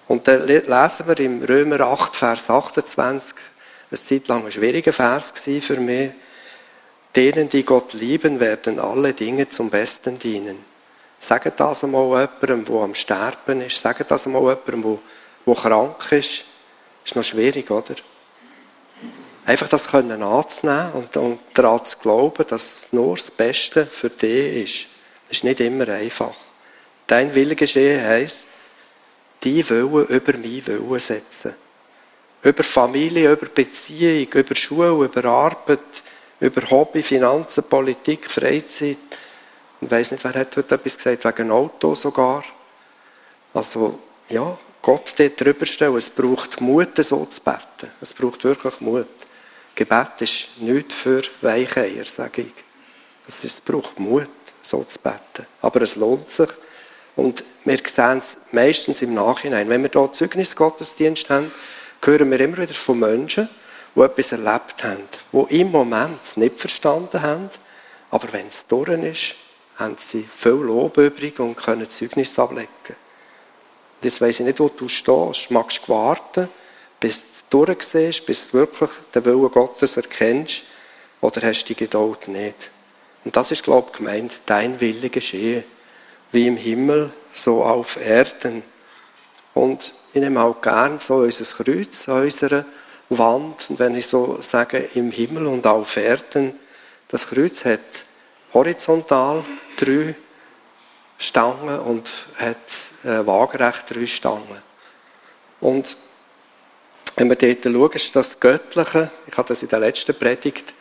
Und 0.09 0.27
dann 0.27 0.47
lesen 0.47 1.07
wir 1.07 1.21
im 1.21 1.43
Römer 1.43 1.81
8, 1.81 2.17
Vers 2.17 2.51
28, 2.51 3.35
eine 3.91 4.01
Zeit 4.01 4.31
ein 4.31 4.53
schwieriger 4.53 4.93
Vers 4.93 5.33
für 5.45 5.77
mich. 5.77 6.11
Denen, 7.15 7.49
die 7.49 7.65
Gott 7.65 7.95
lieben, 7.95 8.41
werden 8.41 8.79
alle 8.79 9.13
Dinge 9.13 9.49
zum 9.49 9.71
Besten 9.71 10.19
dienen. 10.19 10.65
Sagt 11.21 11.59
das 11.59 11.85
einmal 11.85 12.05
jemandem, 12.21 12.65
der 12.65 12.83
am 12.83 12.95
Sterben 12.95 13.61
ist. 13.63 13.81
Sagt 13.81 14.11
das 14.11 14.27
einmal 14.27 14.43
jemandem, 14.43 14.99
der, 15.47 15.55
der 15.55 15.63
krank 15.63 16.13
ist. 16.13 16.45
Ist 17.05 17.17
noch 17.17 17.25
schwierig, 17.25 17.71
oder? 17.71 17.95
Einfach 19.49 19.69
das 19.69 19.89
können 19.89 20.23
anzunehmen 20.23 20.93
und, 20.93 21.17
und 21.17 21.39
daran 21.55 21.83
zu 21.83 21.97
glauben, 21.99 22.45
dass 22.47 22.89
nur 22.93 23.17
das 23.17 23.31
Beste 23.31 23.87
für 23.87 24.11
dich 24.11 24.65
ist. 24.65 24.87
Das 25.27 25.39
ist 25.39 25.45
nicht 25.45 25.61
immer 25.61 25.89
einfach. 25.89 26.35
Dein 27.07 27.35
Wille 27.35 27.57
geschehen 27.57 28.05
heisst, 28.05 28.47
die 29.43 29.67
Willen 29.71 30.07
über 30.07 30.33
mein 30.35 30.67
Willen 30.67 30.99
setzen. 30.99 31.55
Über 32.43 32.63
Familie, 32.63 33.33
über 33.33 33.47
Beziehung, 33.47 34.31
über 34.35 34.55
Schule, 34.55 35.05
über 35.07 35.25
Arbeit, 35.25 36.03
über 36.41 36.71
Hobby, 36.71 37.03
Finanzen, 37.03 37.65
Politik, 37.65 38.31
Freizeit. 38.31 38.99
Ich 39.81 39.91
weiß 39.91 40.13
nicht, 40.13 40.25
wer 40.25 40.35
hat 40.35 40.57
heute 40.57 40.75
etwas 40.75 40.97
gesagt, 40.97 41.25
wegen 41.25 41.51
Auto 41.51 41.95
sogar. 41.95 42.45
Also, 43.55 43.99
ja, 44.29 44.59
Gott 44.83 45.15
dort 45.17 45.41
drüber 45.41 45.67
stellen. 45.67 45.97
Es 45.97 46.11
braucht 46.11 46.61
Mut, 46.61 46.97
so 47.05 47.25
zu 47.27 47.41
beten. 47.41 47.93
Es 48.01 48.13
braucht 48.13 48.45
wirklich 48.45 48.81
Mut. 48.81 49.07
Gebet 49.75 50.21
ist 50.21 50.49
nichts 50.59 50.95
für 50.95 51.23
Weicheier, 51.41 52.05
sage 52.05 52.43
ich. 52.43 52.55
Es 53.29 53.61
braucht 53.61 53.99
Mut, 53.99 54.29
so 54.63 54.83
zu 54.83 54.99
beten. 54.99 55.47
Aber 55.63 55.83
es 55.83 55.95
lohnt 55.97 56.31
sich. 56.31 56.51
Und 57.15 57.45
wir 57.65 57.79
sehen 57.85 58.19
es 58.19 58.37
meistens 58.53 59.03
im 59.03 59.15
Nachhinein. 59.15 59.69
Wenn 59.69 59.83
wir 59.83 59.91
hier 59.93 60.13
Zeugnisgottesdienst 60.13 61.29
haben, 61.31 61.53
hören 62.03 62.31
wir 62.31 62.41
immer 62.41 62.59
wieder 62.59 62.75
von 62.75 62.99
Menschen, 62.99 63.49
die 63.95 64.01
etwas 64.01 64.33
erlebt 64.33 64.83
haben, 64.85 65.03
die 65.33 65.61
im 65.61 65.71
Moment 65.71 66.37
nicht 66.37 66.61
verstanden 66.61 67.21
haben, 67.21 67.51
aber 68.11 68.33
wenn 68.33 68.47
es 68.47 68.67
durch 68.67 68.89
ist, 68.89 69.35
haben 69.79 69.97
sie 69.97 70.25
viel 70.25 70.53
Lob 70.53 70.99
übrig 70.99 71.39
und 71.39 71.57
können 71.57 71.89
Zeugnis 71.89 72.39
ablegen. 72.39 72.69
Jetzt 74.03 74.21
weiss 74.21 74.41
ich 74.41 74.47
nicht, 74.47 74.61
wo 74.61 74.69
du 74.69 74.89
stehst. 74.89 75.51
Magst 75.51 75.81
du 75.87 75.93
warten, 75.93 76.49
bis 77.01 77.25
du 77.49 77.65
durchsiehst, 77.65 78.27
bis 78.27 78.51
du 78.51 78.59
wirklich 78.59 78.91
den 79.15 79.25
Willen 79.25 79.51
Gottes 79.51 79.97
erkennst, 79.97 80.65
oder 81.21 81.43
hast 81.43 81.65
du 81.65 81.69
die 81.69 81.75
Geduld 81.75 82.29
nicht? 82.29 82.71
Und 83.25 83.35
das 83.35 83.51
ist, 83.51 83.65
glaube 83.65 83.89
ich, 83.91 83.99
gemeint, 83.99 84.41
dein 84.47 84.81
Wille 84.81 85.11
geschehe, 85.11 85.65
wie 86.31 86.47
im 86.47 86.57
Himmel, 86.57 87.11
so 87.33 87.65
auf 87.65 87.97
Erden. 87.97 88.63
Und 89.55 89.95
ich 90.13 90.21
nehme 90.21 90.41
auch 90.43 90.61
gern 90.61 91.01
so 91.01 91.17
unser 91.17 91.45
Kreuz 91.45 92.09
an 92.09 92.23
unserer 92.23 92.65
Wand. 93.09 93.69
Und 93.69 93.79
wenn 93.79 93.97
ich 93.97 94.07
so 94.07 94.39
sage, 94.41 94.79
im 94.95 95.11
Himmel 95.11 95.47
und 95.47 95.67
auf 95.67 95.97
Erden, 95.97 96.55
das 97.09 97.27
Kreuz 97.27 97.65
hat 97.65 97.81
horizontal 98.55 99.45
drei 99.79 100.15
Stangen 101.19 101.81
und 101.81 102.11
hat 102.37 102.57
äh, 103.05 103.27
waagerecht 103.27 103.85
drei 103.89 104.07
Stangen. 104.07 104.63
Und 105.61 105.97
wenn 107.17 107.29
wir 107.29 107.37
dort 107.37 107.65
schauen, 107.65 107.93
ist 107.93 108.15
das 108.15 108.39
Göttliche, 108.39 109.11
ich 109.27 109.37
habe 109.37 109.49
das 109.49 109.63
in 109.63 109.69
der 109.69 109.81
letzten 109.81 110.15
Predigt 110.15 110.73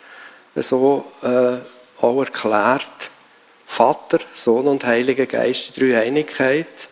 so 0.55 1.11
äh, 1.23 1.57
auch 1.99 2.19
erklärt, 2.19 3.09
Vater, 3.65 4.19
Sohn 4.33 4.67
und 4.67 4.85
Heiliger 4.85 5.25
Geist, 5.25 5.75
die 5.75 5.79
Dreieinigkeit 5.79 6.87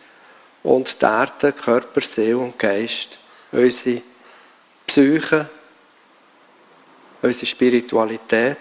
und 0.62 1.00
die 1.00 1.04
Erde, 1.04 1.52
Körper, 1.52 2.00
Seele 2.00 2.38
und 2.38 2.58
Geist, 2.58 3.18
unsere 3.52 4.02
Psyche, 4.86 5.48
unsere 7.22 7.46
Spiritualität. 7.46 8.58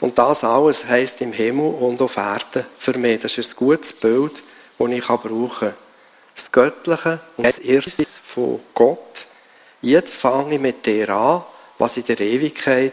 Und 0.00 0.16
das 0.16 0.44
alles 0.44 0.84
heisst 0.84 1.20
im 1.20 1.32
Himmel 1.32 1.74
und 1.74 2.00
auf 2.00 2.16
Erden 2.16 2.64
für 2.78 2.96
mich. 2.96 3.20
Das 3.20 3.36
ist 3.36 3.52
ein 3.52 3.56
gutes 3.56 3.92
Bild, 3.92 4.42
das 4.78 4.90
ich 4.90 5.06
brauchen 5.06 5.48
kann. 5.58 5.74
Das 6.34 6.52
Göttliche 6.52 7.20
und 7.36 7.44
das 7.44 7.58
Irstes 7.58 8.20
von 8.24 8.60
Gott. 8.74 9.26
Jetzt 9.82 10.14
fange 10.14 10.54
ich 10.54 10.60
mit 10.60 10.86
dir 10.86 11.08
an, 11.08 11.42
was 11.78 11.96
in 11.96 12.04
der 12.04 12.20
Ewigkeit, 12.20 12.92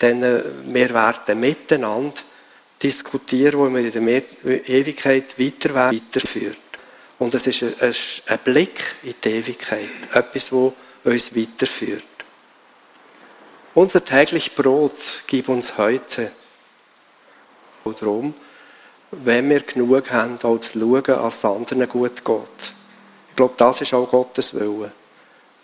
denn 0.00 0.22
äh, 0.22 0.42
wir 0.64 0.92
werden 0.92 1.38
miteinander 1.38 2.14
diskutieren, 2.82 3.60
wo 3.60 3.68
wir 3.68 3.92
in 3.92 3.92
der 3.92 4.68
Ewigkeit 4.68 5.38
weiter 5.38 5.74
weiterführt. 5.74 6.58
Und 7.18 7.34
es 7.34 7.46
ist 7.46 7.62
ein, 8.26 8.38
Blick 8.44 8.96
in 9.04 9.14
die 9.22 9.28
Ewigkeit, 9.28 9.88
etwas, 10.12 10.50
wo 10.50 10.74
uns 11.04 11.34
weiterführt. 11.36 12.02
Unser 13.74 14.04
täglich 14.04 14.54
Brot 14.54 15.24
gib 15.26 15.48
uns 15.48 15.78
heute. 15.78 16.30
Und 17.84 18.02
darum, 18.02 18.34
wenn 19.10 19.48
wir 19.48 19.60
genug 19.60 20.10
haben, 20.10 20.38
auch 20.42 20.58
zu 20.58 20.78
schauen, 20.78 21.02
dass 21.04 21.36
es 21.36 21.44
anderen 21.44 21.88
gut 21.88 22.22
geht. 22.22 22.72
Ich 23.30 23.36
glaube, 23.36 23.54
das 23.56 23.80
ist 23.80 23.94
auch 23.94 24.10
Gottes 24.10 24.52
Wille. 24.52 24.92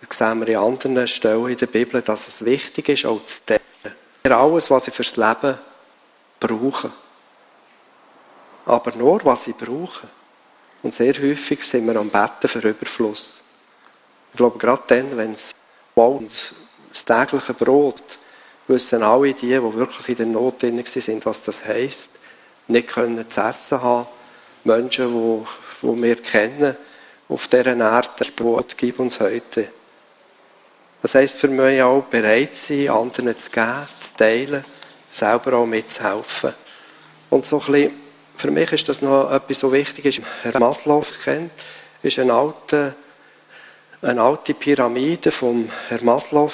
Das 0.00 0.16
sehen 0.16 0.40
wir 0.40 0.48
in 0.48 0.56
anderen 0.56 1.06
Stellen 1.06 1.48
in 1.48 1.58
der 1.58 1.66
Bibel, 1.66 2.00
dass 2.00 2.28
es 2.28 2.42
wichtig 2.42 2.88
ist, 2.88 3.04
auch 3.04 3.24
zu 3.26 3.40
denken. 3.46 3.64
Alles, 4.24 4.70
was 4.70 4.88
ich 4.88 4.94
fürs 4.94 5.16
Leben 5.16 5.58
brauche. 6.40 6.90
Aber 8.64 8.94
nur, 8.96 9.22
was 9.24 9.46
ich 9.46 9.56
brauche. 9.56 10.08
Und 10.82 10.94
sehr 10.94 11.14
häufig 11.14 11.64
sind 11.64 11.86
wir 11.86 11.96
am 11.96 12.08
Betten 12.08 12.48
für 12.48 12.66
Überfluss. 12.66 13.42
Ich 14.30 14.36
glaube, 14.36 14.58
gerade 14.58 14.82
dann, 14.86 15.16
wenn 15.16 15.32
es 15.32 15.54
und 15.94 16.54
das 17.04 17.26
tägliche 17.28 17.54
Brot, 17.54 18.02
wissen 18.66 19.02
alle 19.02 19.32
die, 19.34 19.48
die 19.48 19.74
wirklich 19.74 20.08
in 20.10 20.16
der 20.16 20.26
Not 20.26 20.62
drin 20.62 20.82
sind, 20.84 21.24
was 21.26 21.42
das 21.42 21.64
heisst. 21.64 22.10
Nicht 22.66 22.88
können 22.88 23.28
zu 23.28 23.40
essen 23.40 23.82
haben. 23.82 24.06
Menschen, 24.64 25.12
die, 25.12 25.86
die 25.86 26.02
wir 26.02 26.16
kennen, 26.16 26.76
auf 27.28 27.48
dieser 27.48 27.76
Erde, 27.76 28.32
Brot 28.36 28.76
gib 28.76 28.98
uns 29.00 29.20
heute. 29.20 29.70
Das 31.02 31.14
heisst 31.14 31.36
für 31.36 31.48
mich 31.48 31.80
auch, 31.82 32.02
bereit 32.04 32.56
sein, 32.56 32.88
anderen 32.88 33.38
zu 33.38 33.50
geben, 33.50 33.86
zu 34.00 34.16
teilen, 34.16 34.64
selber 35.10 35.58
auch 35.58 35.66
mitzuhelfen. 35.66 36.54
Und 37.30 37.46
so 37.46 37.60
ein 37.60 37.72
bisschen, 37.72 38.00
für 38.36 38.50
mich 38.50 38.72
ist 38.72 38.88
das 38.88 39.02
noch 39.02 39.30
etwas, 39.30 39.62
was 39.62 39.72
wichtig 39.72 40.04
ist. 40.06 40.20
Herr 40.42 40.58
Maslow 40.58 41.04
kennt, 41.22 41.52
ist 42.02 42.18
ein 42.18 42.30
alter, 42.30 42.94
eine 44.02 44.20
alte 44.20 44.54
Pyramide 44.54 45.30
von 45.30 45.70
Herr 45.88 46.02
Maslow. 46.02 46.52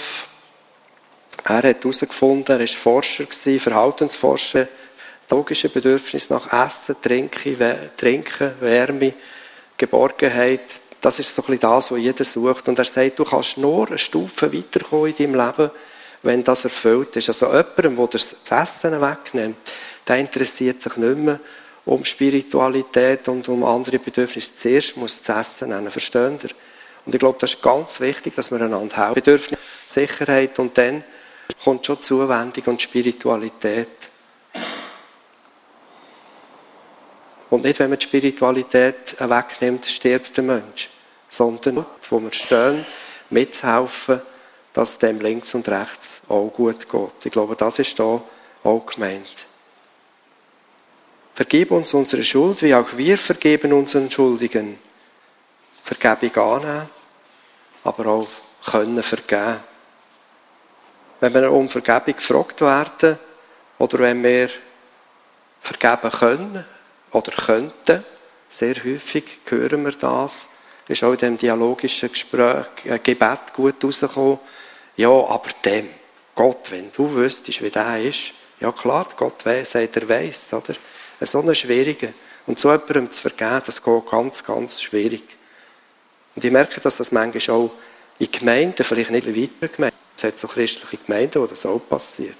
Er 1.45 1.63
hat 1.63 1.85
herausgefunden, 1.85 2.55
er 2.55 2.61
war 2.61 2.67
Forscher, 2.67 3.27
Verhaltensforscher, 3.27 4.67
logische 5.31 5.69
Bedürfnisse 5.69 6.33
nach 6.33 6.67
Essen, 6.67 6.97
Trinken, 7.03 7.91
Trinken, 7.97 8.53
Wärme, 8.61 9.13
Geborgenheit. 9.77 10.61
Das 11.01 11.19
ist 11.19 11.35
so 11.35 11.43
ein 11.43 11.47
bisschen 11.47 11.61
das, 11.61 11.91
was 11.91 12.01
jeder 12.01 12.25
sucht. 12.25 12.69
Und 12.69 12.79
er 12.79 12.87
sagt, 12.87 13.19
du 13.19 13.25
kannst 13.25 13.59
nur 13.59 13.89
eine 13.89 13.99
Stufe 13.99 14.53
weiterkommen 14.53 15.15
in 15.15 15.33
deinem 15.33 15.47
Leben, 15.47 15.71
wenn 16.23 16.43
das 16.43 16.65
erfüllt 16.65 17.17
ist. 17.17 17.29
Also 17.29 17.47
jemandem, 17.47 17.97
der 17.97 18.07
das 18.07 18.37
Essen 18.51 19.01
wegnimmt, 19.01 19.57
der 20.09 20.17
interessiert 20.17 20.81
sich 20.81 20.97
nicht 20.97 21.19
mehr 21.19 21.41
um 21.85 22.07
Spiritualität 22.07 23.29
und 23.29 23.47
um 23.51 23.65
andere 23.65 23.99
Bedürfnisse. 23.99 24.55
Zuerst 24.57 24.97
muss 24.97 25.21
das 25.21 25.49
Essen 25.49 25.69
nennen, 25.69 25.91
verstehen 25.91 26.39
ihr? 26.43 26.51
Und 27.05 27.15
ich 27.15 27.19
glaube, 27.19 27.37
das 27.39 27.53
ist 27.53 27.63
ganz 27.63 28.01
wichtig, 28.01 28.35
dass 28.35 28.51
wir 28.51 28.59
einander 28.63 28.97
helfen. 28.97 29.15
Bedürfnis, 29.15 29.61
Sicherheit 29.89 30.59
und 30.59 30.79
dann 30.79 31.05
kommt 31.63 31.87
schon 31.87 32.01
Zuwendung 32.01 32.65
und 32.67 32.83
Spiritualität. 32.83 33.89
Und 37.51 37.65
nicht, 37.65 37.79
wenn 37.79 37.91
man 37.91 37.99
die 37.99 38.05
Spiritualität 38.07 39.17
wegnimmt, 39.19 39.87
stirbt 39.87 40.37
der 40.37 40.45
Mensch. 40.45 40.91
Sondern, 41.31 41.87
wo 42.11 42.21
wir 42.21 42.33
stehen, 42.33 42.85
mitzuhelfen, 43.31 44.23
dass 44.73 44.99
dem 44.99 45.21
links 45.21 45.55
und 45.55 45.69
rechts 45.69 46.21
auch 46.29 46.51
gut 46.51 46.89
geht. 46.89 47.25
Ich 47.25 47.33
glaube, 47.33 47.57
das 47.57 47.79
ist 47.79 47.99
da 47.99 48.21
auch 48.65 48.87
gemeint. 48.87 49.47
Vergib 51.35 51.71
uns 51.71 51.95
unsere 51.95 52.23
Schuld, 52.23 52.63
wie 52.63 52.75
auch 52.75 52.97
wir 52.97 53.19
vergeben 53.19 53.73
unseren 53.73 54.11
Schuldigen. 54.11 54.79
Vergebung 55.85 56.37
annehmen, 56.37 56.89
aber 57.83 58.07
auch 58.07 58.29
können 58.65 59.03
vergeben. 59.03 59.74
Wenn 61.25 61.33
wir 61.33 61.51
um 61.51 61.71
Vergebung 61.71 62.17
gefragt 62.17 62.61
werden, 62.61 63.19
oder 63.79 63.99
wenn 64.01 64.23
wir 64.23 64.51
vergeben 65.63 66.11
können 66.11 66.65
oder 67.13 67.33
könnten, 67.33 68.05
sehr 68.51 68.75
häufig 68.85 69.41
hören 69.49 69.87
wir 69.87 69.93
das, 69.93 70.49
ist 70.87 71.03
auch 71.03 71.13
in 71.13 71.17
dem 71.17 71.39
dialogischen 71.39 72.11
Gespräch, 72.11 72.67
äh, 72.85 72.99
Gebet 72.99 73.55
gut 73.55 73.83
rausgekommen. 73.83 74.39
Ja, 74.99 75.09
aber 75.09 75.49
dem, 75.65 75.89
Gott, 76.35 76.71
wenn 76.71 76.93
du 76.93 77.15
wüsstest, 77.15 77.63
wie 77.63 77.71
der 77.71 78.03
ist, 78.03 78.35
ja 78.61 78.71
klar, 78.71 79.07
Gott 79.17 79.47
weiß, 79.47 79.73
sagt 79.73 79.97
er 79.97 80.07
weiß, 80.07 80.53
oder? 80.53 80.75
so 81.21 81.41
eine 81.41 81.55
schwierige. 81.55 82.13
Und 82.47 82.59
so 82.59 82.71
jemandem 82.71 83.11
zu 83.11 83.23
vergeben, 83.23 83.63
das 83.65 83.83
geht 83.83 84.11
ganz, 84.11 84.45
ganz 84.45 84.83
schwierig. 84.83 85.25
Und 86.37 86.45
ich 86.45 86.53
merke, 86.53 86.83
dass 86.83 86.99
das 86.99 87.13
manchmal 87.13 87.57
auch 87.57 87.71
in 88.19 88.31
Gemeinden, 88.31 88.85
vielleicht 88.85 89.11
nicht 89.11 89.27
weiter 89.27 89.75
Gemeinden, 89.75 90.04
es 90.17 90.25
hat 90.25 90.39
so 90.39 90.49
christliche 90.49 90.97
Gemeinden, 90.99 91.43
wo 91.43 91.47
das 91.47 91.67
auch 91.67 91.81
passiert. 91.81 92.37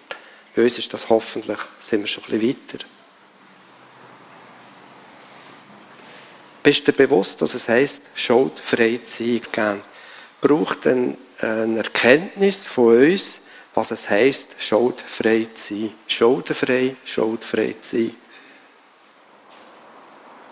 Bei 0.55 0.63
uns 0.63 0.79
ist 0.79 0.93
das 0.93 1.09
hoffentlich, 1.09 1.59
sind 1.79 2.01
wir 2.03 2.07
schon 2.07 2.25
ein 2.25 2.39
bisschen 2.39 2.57
weiter. 2.71 2.85
Bist 6.63 6.87
du 6.87 6.93
dir 6.93 7.07
bewusst, 7.07 7.43
dass 7.43 7.55
es 7.55 7.69
heisst, 7.69 8.03
schuldfrei 8.15 9.01
zu 9.05 9.41
sein? 9.53 9.83
Braucht 10.41 10.87
eine, 10.87 11.17
eine 11.41 11.79
Erkenntnis 11.79 12.65
von 12.65 12.97
uns, 12.97 13.41
was 13.75 13.91
es 13.91 14.09
heisst, 14.09 14.53
schuldfrei 14.59 15.49
zu 15.53 15.75
sein. 15.75 15.93
Schuldenfrei, 16.07 16.97
schuldfrei 17.05 17.75
zu 17.81 17.97
sein. 17.97 18.15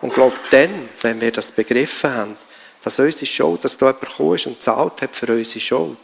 Und 0.03 0.09
ich 0.09 0.15
glaube, 0.15 0.37
dann, 0.51 0.89
wenn 1.01 1.21
wir 1.21 1.31
das 1.31 1.53
begriffen 1.53 2.13
haben, 2.13 2.37
dass 2.83 2.99
unsere 2.99 3.27
Schuld, 3.27 3.65
dass 3.65 3.79
da 3.79 3.87
jemand 3.87 4.01
gekommen 4.03 4.35
ist 4.35 4.47
und 4.49 4.61
zahlt 4.61 5.01
hat 5.01 5.15
für 5.15 5.33
unsere 5.33 5.61
Schuld, 5.61 5.99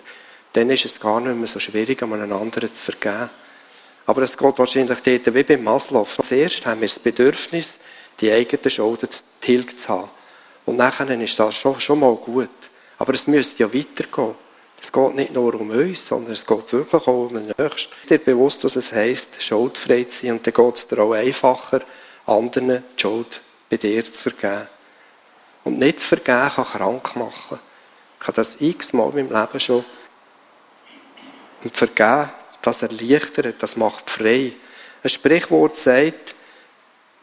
dann 0.52 0.70
ist 0.70 0.84
es 0.84 1.00
gar 1.00 1.20
nicht 1.20 1.36
mehr 1.36 1.46
so 1.46 1.60
schwierig, 1.60 2.02
um 2.02 2.12
einen 2.12 2.32
anderen 2.32 2.72
zu 2.72 2.82
vergeben. 2.82 3.30
Aber 4.06 4.22
es 4.22 4.36
geht 4.36 4.58
wahrscheinlich 4.58 5.00
dort 5.00 5.34
wie 5.34 5.42
beim 5.42 5.64
Maslow. 5.64 6.06
Zuerst 6.22 6.64
haben 6.64 6.80
wir 6.80 6.88
das 6.88 6.98
Bedürfnis, 6.98 7.78
die 8.20 8.32
eigenen 8.32 8.70
Schulden 8.70 9.08
tilgt 9.40 9.80
zu 9.80 9.88
haben. 9.90 10.08
Und 10.64 10.76
nachher 10.76 11.08
ist 11.20 11.38
das 11.38 11.54
schon, 11.54 11.78
schon 11.80 12.00
mal 12.00 12.14
gut. 12.16 12.48
Aber 12.98 13.14
es 13.14 13.26
müsste 13.26 13.62
ja 13.62 13.72
weitergehen. 13.72 14.34
Es 14.80 14.92
geht 14.92 15.14
nicht 15.14 15.32
nur 15.32 15.54
um 15.54 15.70
uns, 15.70 16.06
sondern 16.06 16.32
es 16.32 16.46
geht 16.46 16.72
wirklich 16.72 17.06
auch 17.06 17.28
um 17.28 17.34
den 17.34 17.52
Nächsten. 17.58 17.92
Ist 18.02 18.10
dir 18.10 18.18
bewusst, 18.18 18.64
was 18.64 18.76
es 18.76 18.92
heisst, 18.92 19.42
schuldfrei 19.42 20.04
zu 20.04 20.26
sein? 20.26 20.32
Und 20.32 20.46
dann 20.46 20.54
geht 20.54 20.76
es 20.76 20.86
dir 20.86 20.98
auch 21.00 21.12
einfacher, 21.12 21.80
anderen 22.26 22.84
die 22.96 23.00
Schuld 23.00 23.40
bei 23.68 23.76
dir 23.76 24.04
zu 24.04 24.22
vergeben. 24.22 24.68
Und 25.64 25.78
nicht 25.78 26.00
vergeben 26.00 26.50
kann 26.54 26.64
krank 26.64 27.16
machen. 27.16 27.58
Ich 28.20 28.26
habe 28.26 28.36
das 28.36 28.60
x-mal 28.60 29.10
in 29.10 29.28
meinem 29.28 29.40
Leben 29.40 29.60
schon. 29.60 29.84
Und 31.64 31.76
vergeben, 31.76 32.30
das 32.62 32.82
erleichtert, 32.82 33.62
das 33.62 33.76
macht 33.76 34.10
frei. 34.10 34.52
Ein 35.02 35.10
Sprichwort 35.10 35.76
sagt, 35.76 36.34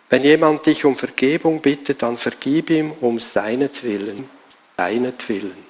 wenn 0.10 0.24
jemand 0.24 0.66
dich 0.66 0.86
um 0.86 0.96
Vergebung 0.96 1.62
bittet, 1.62 2.02
dann 2.02 2.18
vergib 2.18 2.70
ihm 2.70 2.92
um 3.02 3.20
seinetwillen. 3.20 4.30
Seinetwillen. 4.78 5.66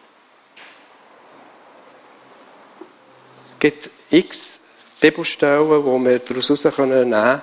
Es 3.54 3.60
gibt 3.60 3.90
x 4.10 4.60
Bibelstellen, 5.00 5.68
wo 5.68 5.98
wir 6.00 6.20
daraus 6.20 6.50
herausnehmen 6.50 7.12
können, 7.12 7.42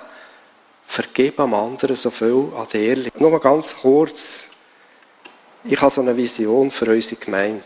vergib 0.86 1.40
am 1.40 1.54
anderen 1.54 1.96
so 1.96 2.10
viel 2.10 2.48
an 2.56 2.66
Ehrlich. 2.72 3.12
Nur 3.18 3.30
mal 3.30 3.40
ganz 3.40 3.74
kurz. 3.74 4.44
Ich 5.64 5.80
habe 5.80 5.90
so 5.90 6.00
eine 6.00 6.16
Vision 6.16 6.70
für 6.70 6.90
unsere 6.90 7.20
Gemeinde. 7.20 7.62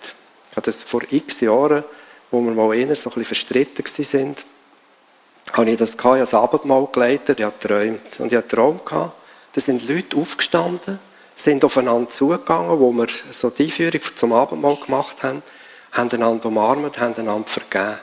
Ich 0.50 0.56
hatte 0.56 0.66
das 0.66 0.82
vor 0.82 1.02
x 1.10 1.40
Jahren, 1.40 1.84
wo 2.30 2.40
wir 2.40 2.52
mal 2.52 2.74
eher 2.74 2.94
so 2.96 3.10
ein 3.10 3.14
bisschen 3.14 3.24
verstritten 3.24 3.84
waren, 3.84 4.36
habe 5.52 5.70
ich 5.70 5.76
das 5.76 5.96
gehabt, 5.96 6.16
ich 6.16 6.20
habe 6.20 6.30
das 6.30 6.34
Abendmahl 6.34 6.88
geleitet, 6.92 7.38
ich 7.38 7.44
habe 7.44 7.54
geträumt. 7.60 8.00
Und 8.18 8.32
ich 8.32 8.36
hatte 8.36 8.56
einen 8.56 8.78
Traum 8.78 8.80
gehabt, 8.84 9.12
da 9.52 9.60
sind 9.60 9.88
Leute 9.88 10.16
aufgestanden, 10.16 10.98
sind 11.34 11.64
aufeinander 11.64 12.10
zugegangen, 12.10 12.78
wo 12.78 12.92
wir 12.92 13.06
so 13.30 13.50
die 13.50 13.64
Einführung 13.64 14.00
zum 14.14 14.32
Abendmahl 14.32 14.76
gemacht 14.76 15.22
haben, 15.22 15.42
haben 15.92 16.10
einander 16.10 16.46
umarmt, 16.46 16.98
haben 16.98 17.14
einander 17.14 17.48
vergeben. 17.48 17.98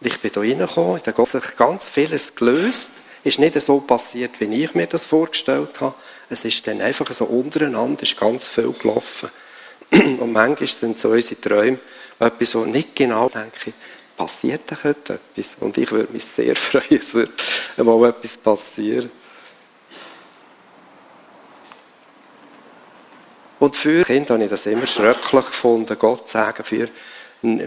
Und 0.00 0.06
ich 0.06 0.20
bin 0.20 0.32
da 0.32 0.40
reingekommen, 0.40 1.00
da 1.04 1.14
hat 1.14 1.26
sich 1.26 1.56
ganz 1.56 1.88
vieles 1.88 2.34
gelöst, 2.34 2.90
ist 3.24 3.38
nicht 3.38 3.60
so 3.60 3.80
passiert, 3.80 4.40
wie 4.40 4.64
ich 4.64 4.74
mir 4.74 4.86
das 4.86 5.04
vorgestellt 5.04 5.80
habe. 5.80 5.94
Es 6.30 6.44
ist 6.44 6.66
dann 6.66 6.80
einfach 6.80 7.12
so 7.12 7.26
untereinander, 7.26 8.02
ist 8.02 8.18
ganz 8.18 8.48
viel 8.48 8.72
gelaufen. 8.72 9.30
Und 9.90 10.32
manchmal 10.32 10.68
sind 10.68 10.98
so 10.98 11.10
unsere 11.10 11.40
Träume 11.40 11.78
etwas, 12.20 12.54
wo 12.54 12.64
nicht 12.64 12.94
genau 12.94 13.28
denke, 13.28 13.72
passiert 14.16 14.62
da 14.66 14.76
etwas? 14.88 15.56
Und 15.60 15.76
ich 15.78 15.90
würde 15.90 16.12
mich 16.12 16.24
sehr 16.24 16.54
freuen, 16.56 16.84
es 17.00 17.14
würde 17.14 17.32
mal 17.78 18.08
etwas 18.08 18.36
passieren. 18.36 19.10
Und 23.58 23.76
für 23.76 24.04
Kinder 24.04 24.34
habe 24.34 24.44
ich 24.44 24.50
das 24.50 24.64
immer 24.66 24.86
schrecklich 24.86 25.46
gefunden, 25.46 25.98
Gott 25.98 26.28
zu 26.28 26.32
sagen, 26.32 26.64
für, 26.64 26.88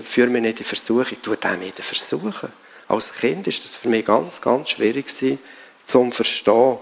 für 0.03 0.27
mich 0.27 0.41
nicht 0.41 0.59
in 0.59 0.65
Versuchung, 0.65 1.21
tu 1.21 1.35
dem 1.35 1.59
nicht 1.59 1.77
in 1.77 1.83
Versuchen. 1.83 2.51
Als 2.87 3.13
Kind 3.13 3.47
ist 3.47 3.63
das 3.63 3.75
für 3.75 3.89
mich 3.89 4.03
ganz, 4.03 4.41
ganz 4.41 4.71
schwierig 4.71 5.07
gewesen, 5.07 5.39
zum 5.85 6.11
Verstehen. 6.11 6.77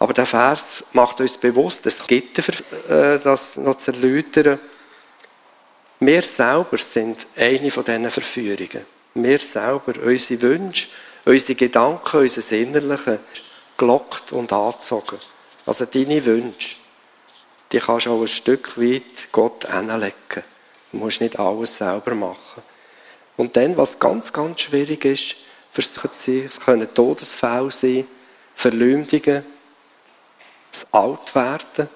Aber 0.00 0.12
der 0.12 0.26
Vers 0.26 0.82
macht 0.92 1.20
uns 1.20 1.38
bewusst, 1.38 1.86
es 1.86 2.04
gibt 2.06 2.38
äh, 2.88 3.18
das 3.20 3.56
noch 3.56 3.78
zu 3.78 3.92
erläutern. 3.92 4.58
Wir 6.00 6.22
selber 6.22 6.78
sind 6.78 7.26
eine 7.36 7.70
von 7.70 7.84
diesen 7.84 8.10
Verführungen. 8.10 8.84
Wir 9.14 9.38
selber, 9.38 9.94
unsere 10.02 10.42
Wünsche, 10.42 10.88
unsere 11.24 11.54
Gedanken, 11.54 12.20
unser 12.20 12.56
Innerliche, 12.56 13.20
gelockt 13.76 14.32
und 14.32 14.52
angezogen. 14.52 15.18
Also 15.66 15.86
deine 15.86 16.24
Wünsche, 16.24 16.76
die 17.72 17.78
kannst 17.78 18.06
du 18.06 18.10
auch 18.10 18.20
ein 18.20 18.28
Stück 18.28 18.78
weit 18.78 19.32
Gott 19.32 19.66
hinlegen. 19.70 20.44
Du 20.92 20.98
musst 20.98 21.20
nicht 21.20 21.38
alles 21.38 21.76
selber 21.76 22.14
machen. 22.14 22.62
Und 23.36 23.56
dann, 23.56 23.76
was 23.76 23.98
ganz, 23.98 24.32
ganz 24.32 24.60
schwierig 24.60 25.04
ist, 25.04 25.36
versuchen 25.72 26.10
sie, 26.12 26.40
es 26.40 26.60
können 26.60 26.92
Todesfälle 26.92 27.70
sein, 27.70 28.06
Verleumdungen, 28.54 29.44
das 30.70 30.86
Altwerden. 30.92 31.88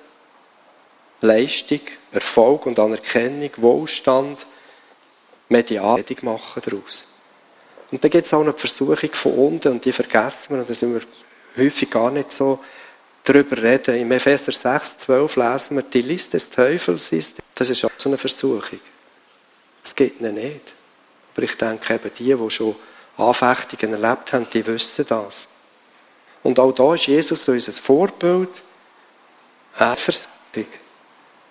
Leistung, 1.20 1.80
Erfolg 2.12 2.66
und 2.66 2.78
Anerkennung, 2.78 3.50
Wohlstand, 3.56 4.46
medial 5.48 6.04
machen 6.22 6.62
daraus. 6.64 7.06
Und 7.90 8.02
dann 8.02 8.11
gibt 8.11 8.26
es 8.26 8.34
auch 8.34 8.44
noch 8.44 8.54
die 8.54 8.61
Versuchung 8.61 9.12
von 9.12 9.32
unten 9.32 9.72
und 9.72 9.84
die 9.84 9.92
vergessen 9.92 10.50
wir 10.50 10.59
und 10.59 10.68
da 10.68 10.74
sind 10.74 10.94
wir 10.94 11.02
häufig 11.56 11.90
gar 11.90 12.11
nicht 12.11 12.32
so 12.32 12.59
darüber 13.24 13.56
reden. 13.62 13.96
Im 13.96 14.12
Epheser 14.12 14.52
6, 14.52 14.98
12 14.98 15.36
lesen 15.36 15.76
wir, 15.76 15.82
die 15.82 16.02
Liste 16.02 16.32
des 16.32 16.50
Teufels 16.50 17.12
ist, 17.12 17.36
das 17.54 17.70
ist 17.70 17.84
auch 17.84 17.90
so 17.96 18.09
eine 18.09 18.18
Versuchung. 18.18 18.80
Es 19.84 19.94
gibt 19.94 20.20
ihn 20.20 20.34
nicht. 20.34 20.72
Aber 21.34 21.42
ich 21.44 21.56
denke 21.56 21.94
eben, 21.94 22.11
die, 22.18 22.34
die 22.34 22.50
schon 22.50 22.76
Anfechtungen 23.16 24.02
erlebt 24.02 24.32
haben, 24.32 24.46
die 24.52 24.66
wissen 24.66 25.06
das. 25.09 25.48
Und 26.42 26.59
auch 26.59 26.72
da 26.72 26.94
ist 26.94 27.06
Jesus 27.06 27.48
unser 27.48 27.72
Vorbild. 27.72 28.50
Auch 29.78 29.96
Versuchung. 29.96 30.66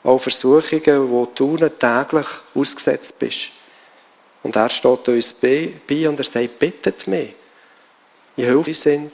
Auch 0.03 0.19
Versuchungen, 0.19 1.09
wo 1.09 1.27
du 1.33 1.57
täglich 1.57 2.27
ausgesetzt 2.55 3.17
bist. 3.19 3.49
Und 4.43 4.55
er 4.55 4.69
steht 4.69 5.07
uns 5.09 5.33
bei 5.33 5.73
und 6.07 6.19
er 6.19 6.23
sagt, 6.23 6.59
bittet 6.59 7.07
mich. 7.07 7.33
In 8.37 8.45
Hilfe 8.45 8.73
sind, 8.73 9.11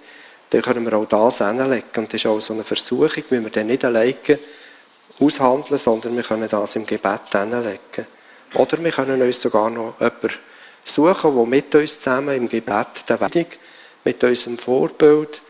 dann 0.50 0.62
können 0.62 0.86
wir 0.86 0.94
auch 0.94 1.08
das 1.08 1.40
hinlegen. 1.40 1.84
Und 1.98 2.14
das 2.14 2.22
ist 2.22 2.26
auch 2.28 2.40
so 2.40 2.54
eine 2.54 2.64
Versuchung, 2.64 3.24
wie 3.30 3.42
wir 3.42 3.50
dann 3.50 3.68
nicht 3.68 3.84
alleine 3.84 4.38
aushandeln, 5.20 5.78
sondern 5.78 6.16
wir 6.16 6.24
können 6.24 6.50
das 6.50 6.76
im 6.76 6.86
Gebet 6.86 7.32
hinlegen. 7.32 8.06
Oder 8.54 8.84
wir 8.84 8.92
können 8.92 9.22
uns 9.22 9.42
sogar 9.42 9.70
noch 9.70 10.00
jemanden 10.00 10.30
suchen, 10.86 11.36
der 11.36 11.46
mit 11.46 11.74
uns 11.76 12.00
zusammen 12.00 12.36
im 12.36 12.50
Gebet 12.50 12.88
der 13.08 13.20
Weg, 13.34 13.60
mit 14.04 14.24
unserem 14.24 14.58
Vorbild, 14.58 15.42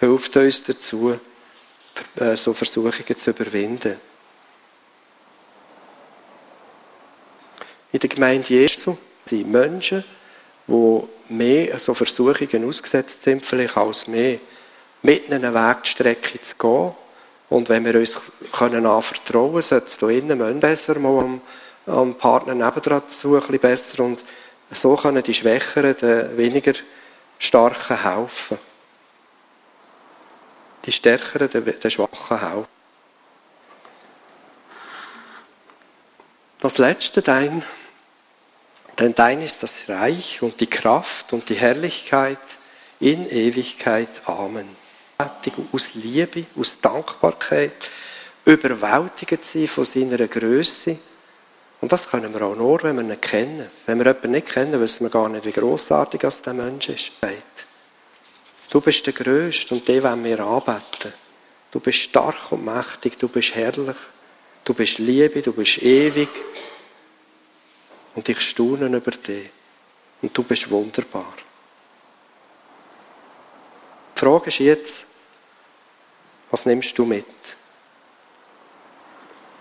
hilft 0.00 0.36
uns 0.36 0.64
dazu, 0.64 1.18
äh, 2.16 2.36
so 2.36 2.52
Versuchungen 2.54 3.16
zu 3.16 3.30
überwinden. 3.30 3.96
In 7.92 7.98
der 7.98 8.08
Gemeinde 8.08 8.48
Jesu 8.48 8.96
sind 9.26 9.50
Menschen, 9.50 10.04
die 10.66 11.02
mehr 11.28 11.78
so 11.78 11.94
Versuchungen 11.94 12.68
ausgesetzt 12.68 13.22
sind, 13.22 13.44
vielleicht 13.44 13.76
als 13.76 14.06
mehr, 14.06 14.38
mit 15.02 15.32
einer 15.32 15.54
Wegstrecke 15.54 16.40
zu 16.40 16.56
gehen. 16.56 16.92
Und 17.48 17.68
wenn 17.68 17.84
wir 17.84 17.96
uns 17.96 18.20
können 18.52 18.86
anvertrauen 18.86 19.52
können, 19.52 19.62
sollte 19.62 19.86
es 19.86 19.98
hier 19.98 20.08
innen 20.10 20.38
Menschen 20.38 20.60
besser 20.60 20.98
mal 20.98 21.18
am, 21.18 21.40
am 21.86 22.14
Partner 22.14 22.54
nebendran 22.54 23.08
zu, 23.08 23.34
ein 23.34 23.40
bisschen 23.40 23.60
besser. 23.60 24.04
Und 24.04 24.24
so 24.70 24.94
können 24.94 25.22
die 25.22 25.34
Schwächeren 25.34 25.96
den 25.96 26.36
weniger 26.36 26.74
Starken 27.38 28.02
helfen. 28.02 28.58
Die 30.84 30.92
Stärkeren 30.92 31.48
den 31.50 31.90
Schwachen 31.90 32.40
helfen. 32.40 32.80
Das 36.60 36.76
letzte 36.78 37.22
Dein 37.22 37.62
denn 39.00 39.14
dein 39.14 39.42
ist 39.42 39.62
das 39.62 39.88
Reich 39.88 40.42
und 40.42 40.60
die 40.60 40.68
Kraft 40.68 41.32
und 41.32 41.48
die 41.48 41.54
Herrlichkeit 41.54 42.38
in 43.00 43.28
Ewigkeit. 43.28 44.08
Amen. 44.26 44.68
Aus 45.72 45.94
Liebe, 45.94 46.44
aus 46.58 46.78
Dankbarkeit, 46.80 47.72
überwältigt 48.44 49.44
sein 49.44 49.66
von 49.66 49.84
seiner 49.84 50.28
Größe. 50.28 50.96
Und 51.80 51.92
das 51.92 52.08
können 52.08 52.32
wir 52.34 52.42
auch 52.42 52.54
nur, 52.54 52.82
wenn 52.82 52.96
wir 52.96 53.14
ihn 53.14 53.20
kennen. 53.20 53.68
Wenn 53.86 53.98
wir 53.98 54.06
jemanden 54.06 54.32
nicht 54.32 54.48
kennen, 54.48 54.78
wissen 54.80 55.04
wir 55.04 55.10
gar 55.10 55.28
nicht, 55.28 55.46
wie 55.46 55.52
großartig 55.52 56.20
das 56.20 56.42
der 56.42 56.52
Mensch 56.52 56.90
ist. 56.90 57.12
Du 58.68 58.80
bist 58.80 59.06
der 59.06 59.14
Größte 59.14 59.74
und 59.74 59.88
den 59.88 60.02
wollen 60.02 60.24
wir 60.24 60.40
anbeten. 60.40 61.12
Du 61.70 61.80
bist 61.80 62.00
stark 62.00 62.52
und 62.52 62.64
mächtig, 62.64 63.18
du 63.18 63.28
bist 63.28 63.54
herrlich, 63.54 63.96
du 64.64 64.74
bist 64.74 64.98
Liebe, 64.98 65.40
du 65.40 65.52
bist 65.52 65.78
ewig. 65.82 66.28
Und 68.14 68.28
ich 68.28 68.40
staune 68.40 68.86
über 68.86 69.10
dich. 69.10 69.50
Und 70.22 70.36
du 70.36 70.42
bist 70.42 70.70
wunderbar. 70.70 71.32
Die 74.14 74.20
Frage 74.20 74.48
ist 74.48 74.58
jetzt, 74.58 75.06
was 76.50 76.66
nimmst 76.66 76.98
du 76.98 77.04
mit? 77.04 77.24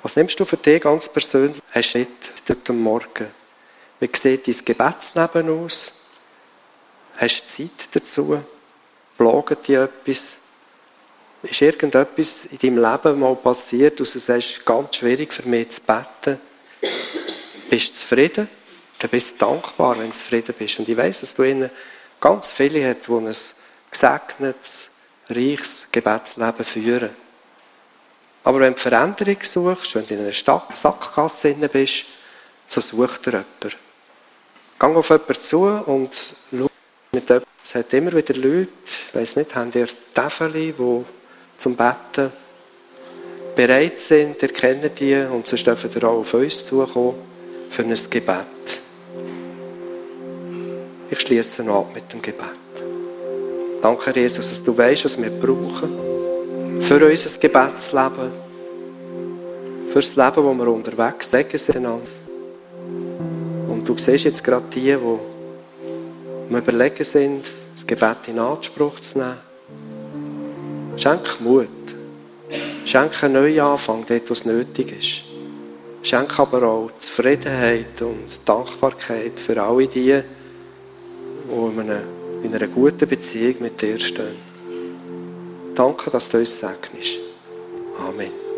Was 0.01 0.15
nimmst 0.15 0.39
du 0.39 0.45
für 0.45 0.57
dich 0.57 0.81
ganz 0.81 1.07
persönlich? 1.07 1.61
Hast 1.71 1.93
du 1.93 1.99
nicht 1.99 2.11
heute 2.47 2.73
Morgen? 2.73 3.27
Wie 3.99 4.09
sieht 4.13 4.47
dein 4.47 4.65
Gebetsleben 4.65 5.63
aus? 5.63 5.93
Hast 7.17 7.43
du 7.43 7.63
Zeit 7.67 7.87
dazu? 7.91 8.43
Plaget 9.17 9.67
dich 9.67 9.75
etwas? 9.75 10.35
Ist 11.43 11.61
irgendetwas 11.61 12.45
in 12.45 12.57
deinem 12.57 12.77
Leben 12.77 13.19
mal 13.19 13.35
passiert, 13.35 13.99
dass 13.99 14.13
du 14.13 14.19
sagst, 14.19 14.65
ganz 14.65 14.95
schwierig 14.95 15.33
für 15.33 15.47
mich 15.47 15.69
zu 15.69 15.81
beten? 15.81 16.39
Bist 17.69 17.89
du 17.89 17.99
zufrieden? 17.99 18.49
Dann 18.97 19.09
bist 19.09 19.33
du 19.33 19.45
dankbar, 19.45 19.97
wenn 19.97 20.07
du 20.07 20.15
zufrieden 20.15 20.55
bist. 20.57 20.79
Und 20.79 20.89
ich 20.89 20.97
weiss, 20.97 21.21
dass 21.21 21.35
du 21.35 21.43
ihnen 21.43 21.69
ganz 22.19 22.51
viele 22.51 22.89
hast, 22.89 23.07
die 23.07 23.13
ein 23.13 23.35
gesegnetes, 23.91 24.89
reiches 25.29 25.87
Gebetsleben 25.91 26.65
führen. 26.65 27.09
Aber 28.43 28.59
wenn 28.61 28.73
du 28.73 28.81
Veränderung 28.81 29.37
suchst, 29.41 29.95
wenn 29.95 30.07
du 30.07 30.15
in 30.15 30.21
einer 30.21 30.33
Sackgasse 30.33 31.53
bist, 31.71 32.05
so 32.67 32.81
such 32.81 33.17
dir 33.17 33.31
jemanden. 33.31 33.79
Geh 34.79 34.85
auf 34.85 35.09
jemanden 35.09 35.35
zu 35.35 35.61
und 35.61 36.13
schau 36.51 36.69
mit 37.11 37.29
jemandem. 37.29 37.49
Es 37.63 37.75
hat 37.75 37.93
immer 37.93 38.13
wieder 38.13 38.33
Leute, 38.33 38.69
ich 38.83 39.15
weiss 39.15 39.35
nicht, 39.35 39.53
haben 39.53 39.71
ihr 39.75 39.87
Tafeli, 40.13 40.73
die 40.77 41.05
zum 41.57 41.75
Betten 41.75 42.31
bereit 43.55 43.99
sind, 43.99 44.41
ihr 44.41 44.53
kennt 44.53 44.99
die 44.99 45.15
und 45.15 45.45
sonst 45.45 45.67
dürfen 45.67 45.91
ihr 45.93 46.03
auch 46.05 46.19
auf 46.19 46.33
uns 46.33 46.65
zukommen 46.65 47.28
für 47.69 47.83
ein 47.83 47.95
Gebet. 48.09 48.45
Ich 51.11 51.19
schließe 51.19 51.63
noch 51.63 51.79
ab 51.79 51.95
mit 51.95 52.11
dem 52.11 52.21
Gebet. 52.21 52.45
Danke, 53.81 54.19
Jesus, 54.19 54.49
dass 54.49 54.63
du 54.63 54.77
weißt, 54.77 55.05
was 55.05 55.21
wir 55.21 55.29
brauchen 55.29 55.89
für 56.81 57.05
unser 57.05 57.39
Gebetsleben, 57.39 58.31
für 59.89 59.95
das 59.95 60.15
Leben, 60.15 60.43
wo 60.43 60.53
wir 60.53 60.67
unterwegs 60.67 61.31
sind. 61.31 61.85
Und 63.67 63.85
du 63.85 63.97
siehst 63.97 64.25
jetzt 64.25 64.43
gerade 64.43 64.65
die, 64.73 64.81
die 64.81 64.95
am 64.95 66.55
Überlegen 66.55 67.03
sind, 67.03 67.45
das 67.73 67.87
Gebet 67.87 68.27
in 68.27 68.39
Anspruch 68.39 68.99
zu 68.99 69.17
nehmen. 69.17 69.37
Schenk 70.97 71.39
Mut. 71.39 71.69
Schenk 72.85 73.23
einen 73.23 73.33
neuen 73.35 73.59
Anfang, 73.61 74.03
dort, 74.07 74.29
wo 74.29 74.33
es 74.33 74.45
nötig 74.45 74.91
ist. 74.97 75.28
Schenke 76.01 76.41
aber 76.41 76.63
auch 76.63 76.91
Zufriedenheit 76.97 78.01
und 78.01 78.39
Dankbarkeit 78.45 79.39
für 79.39 79.61
alle 79.61 79.87
die, 79.87 80.21
die 81.49 82.43
in 82.43 82.55
einer 82.55 82.67
guten 82.67 83.07
Beziehung 83.07 83.55
mit 83.59 83.81
dir 83.81 83.99
stehen. 83.99 84.35
Danke, 85.75 86.09
dass 86.09 86.29
du 86.29 86.37
uns 86.37 86.59
segnest. 86.59 87.17
Amen. 87.97 88.48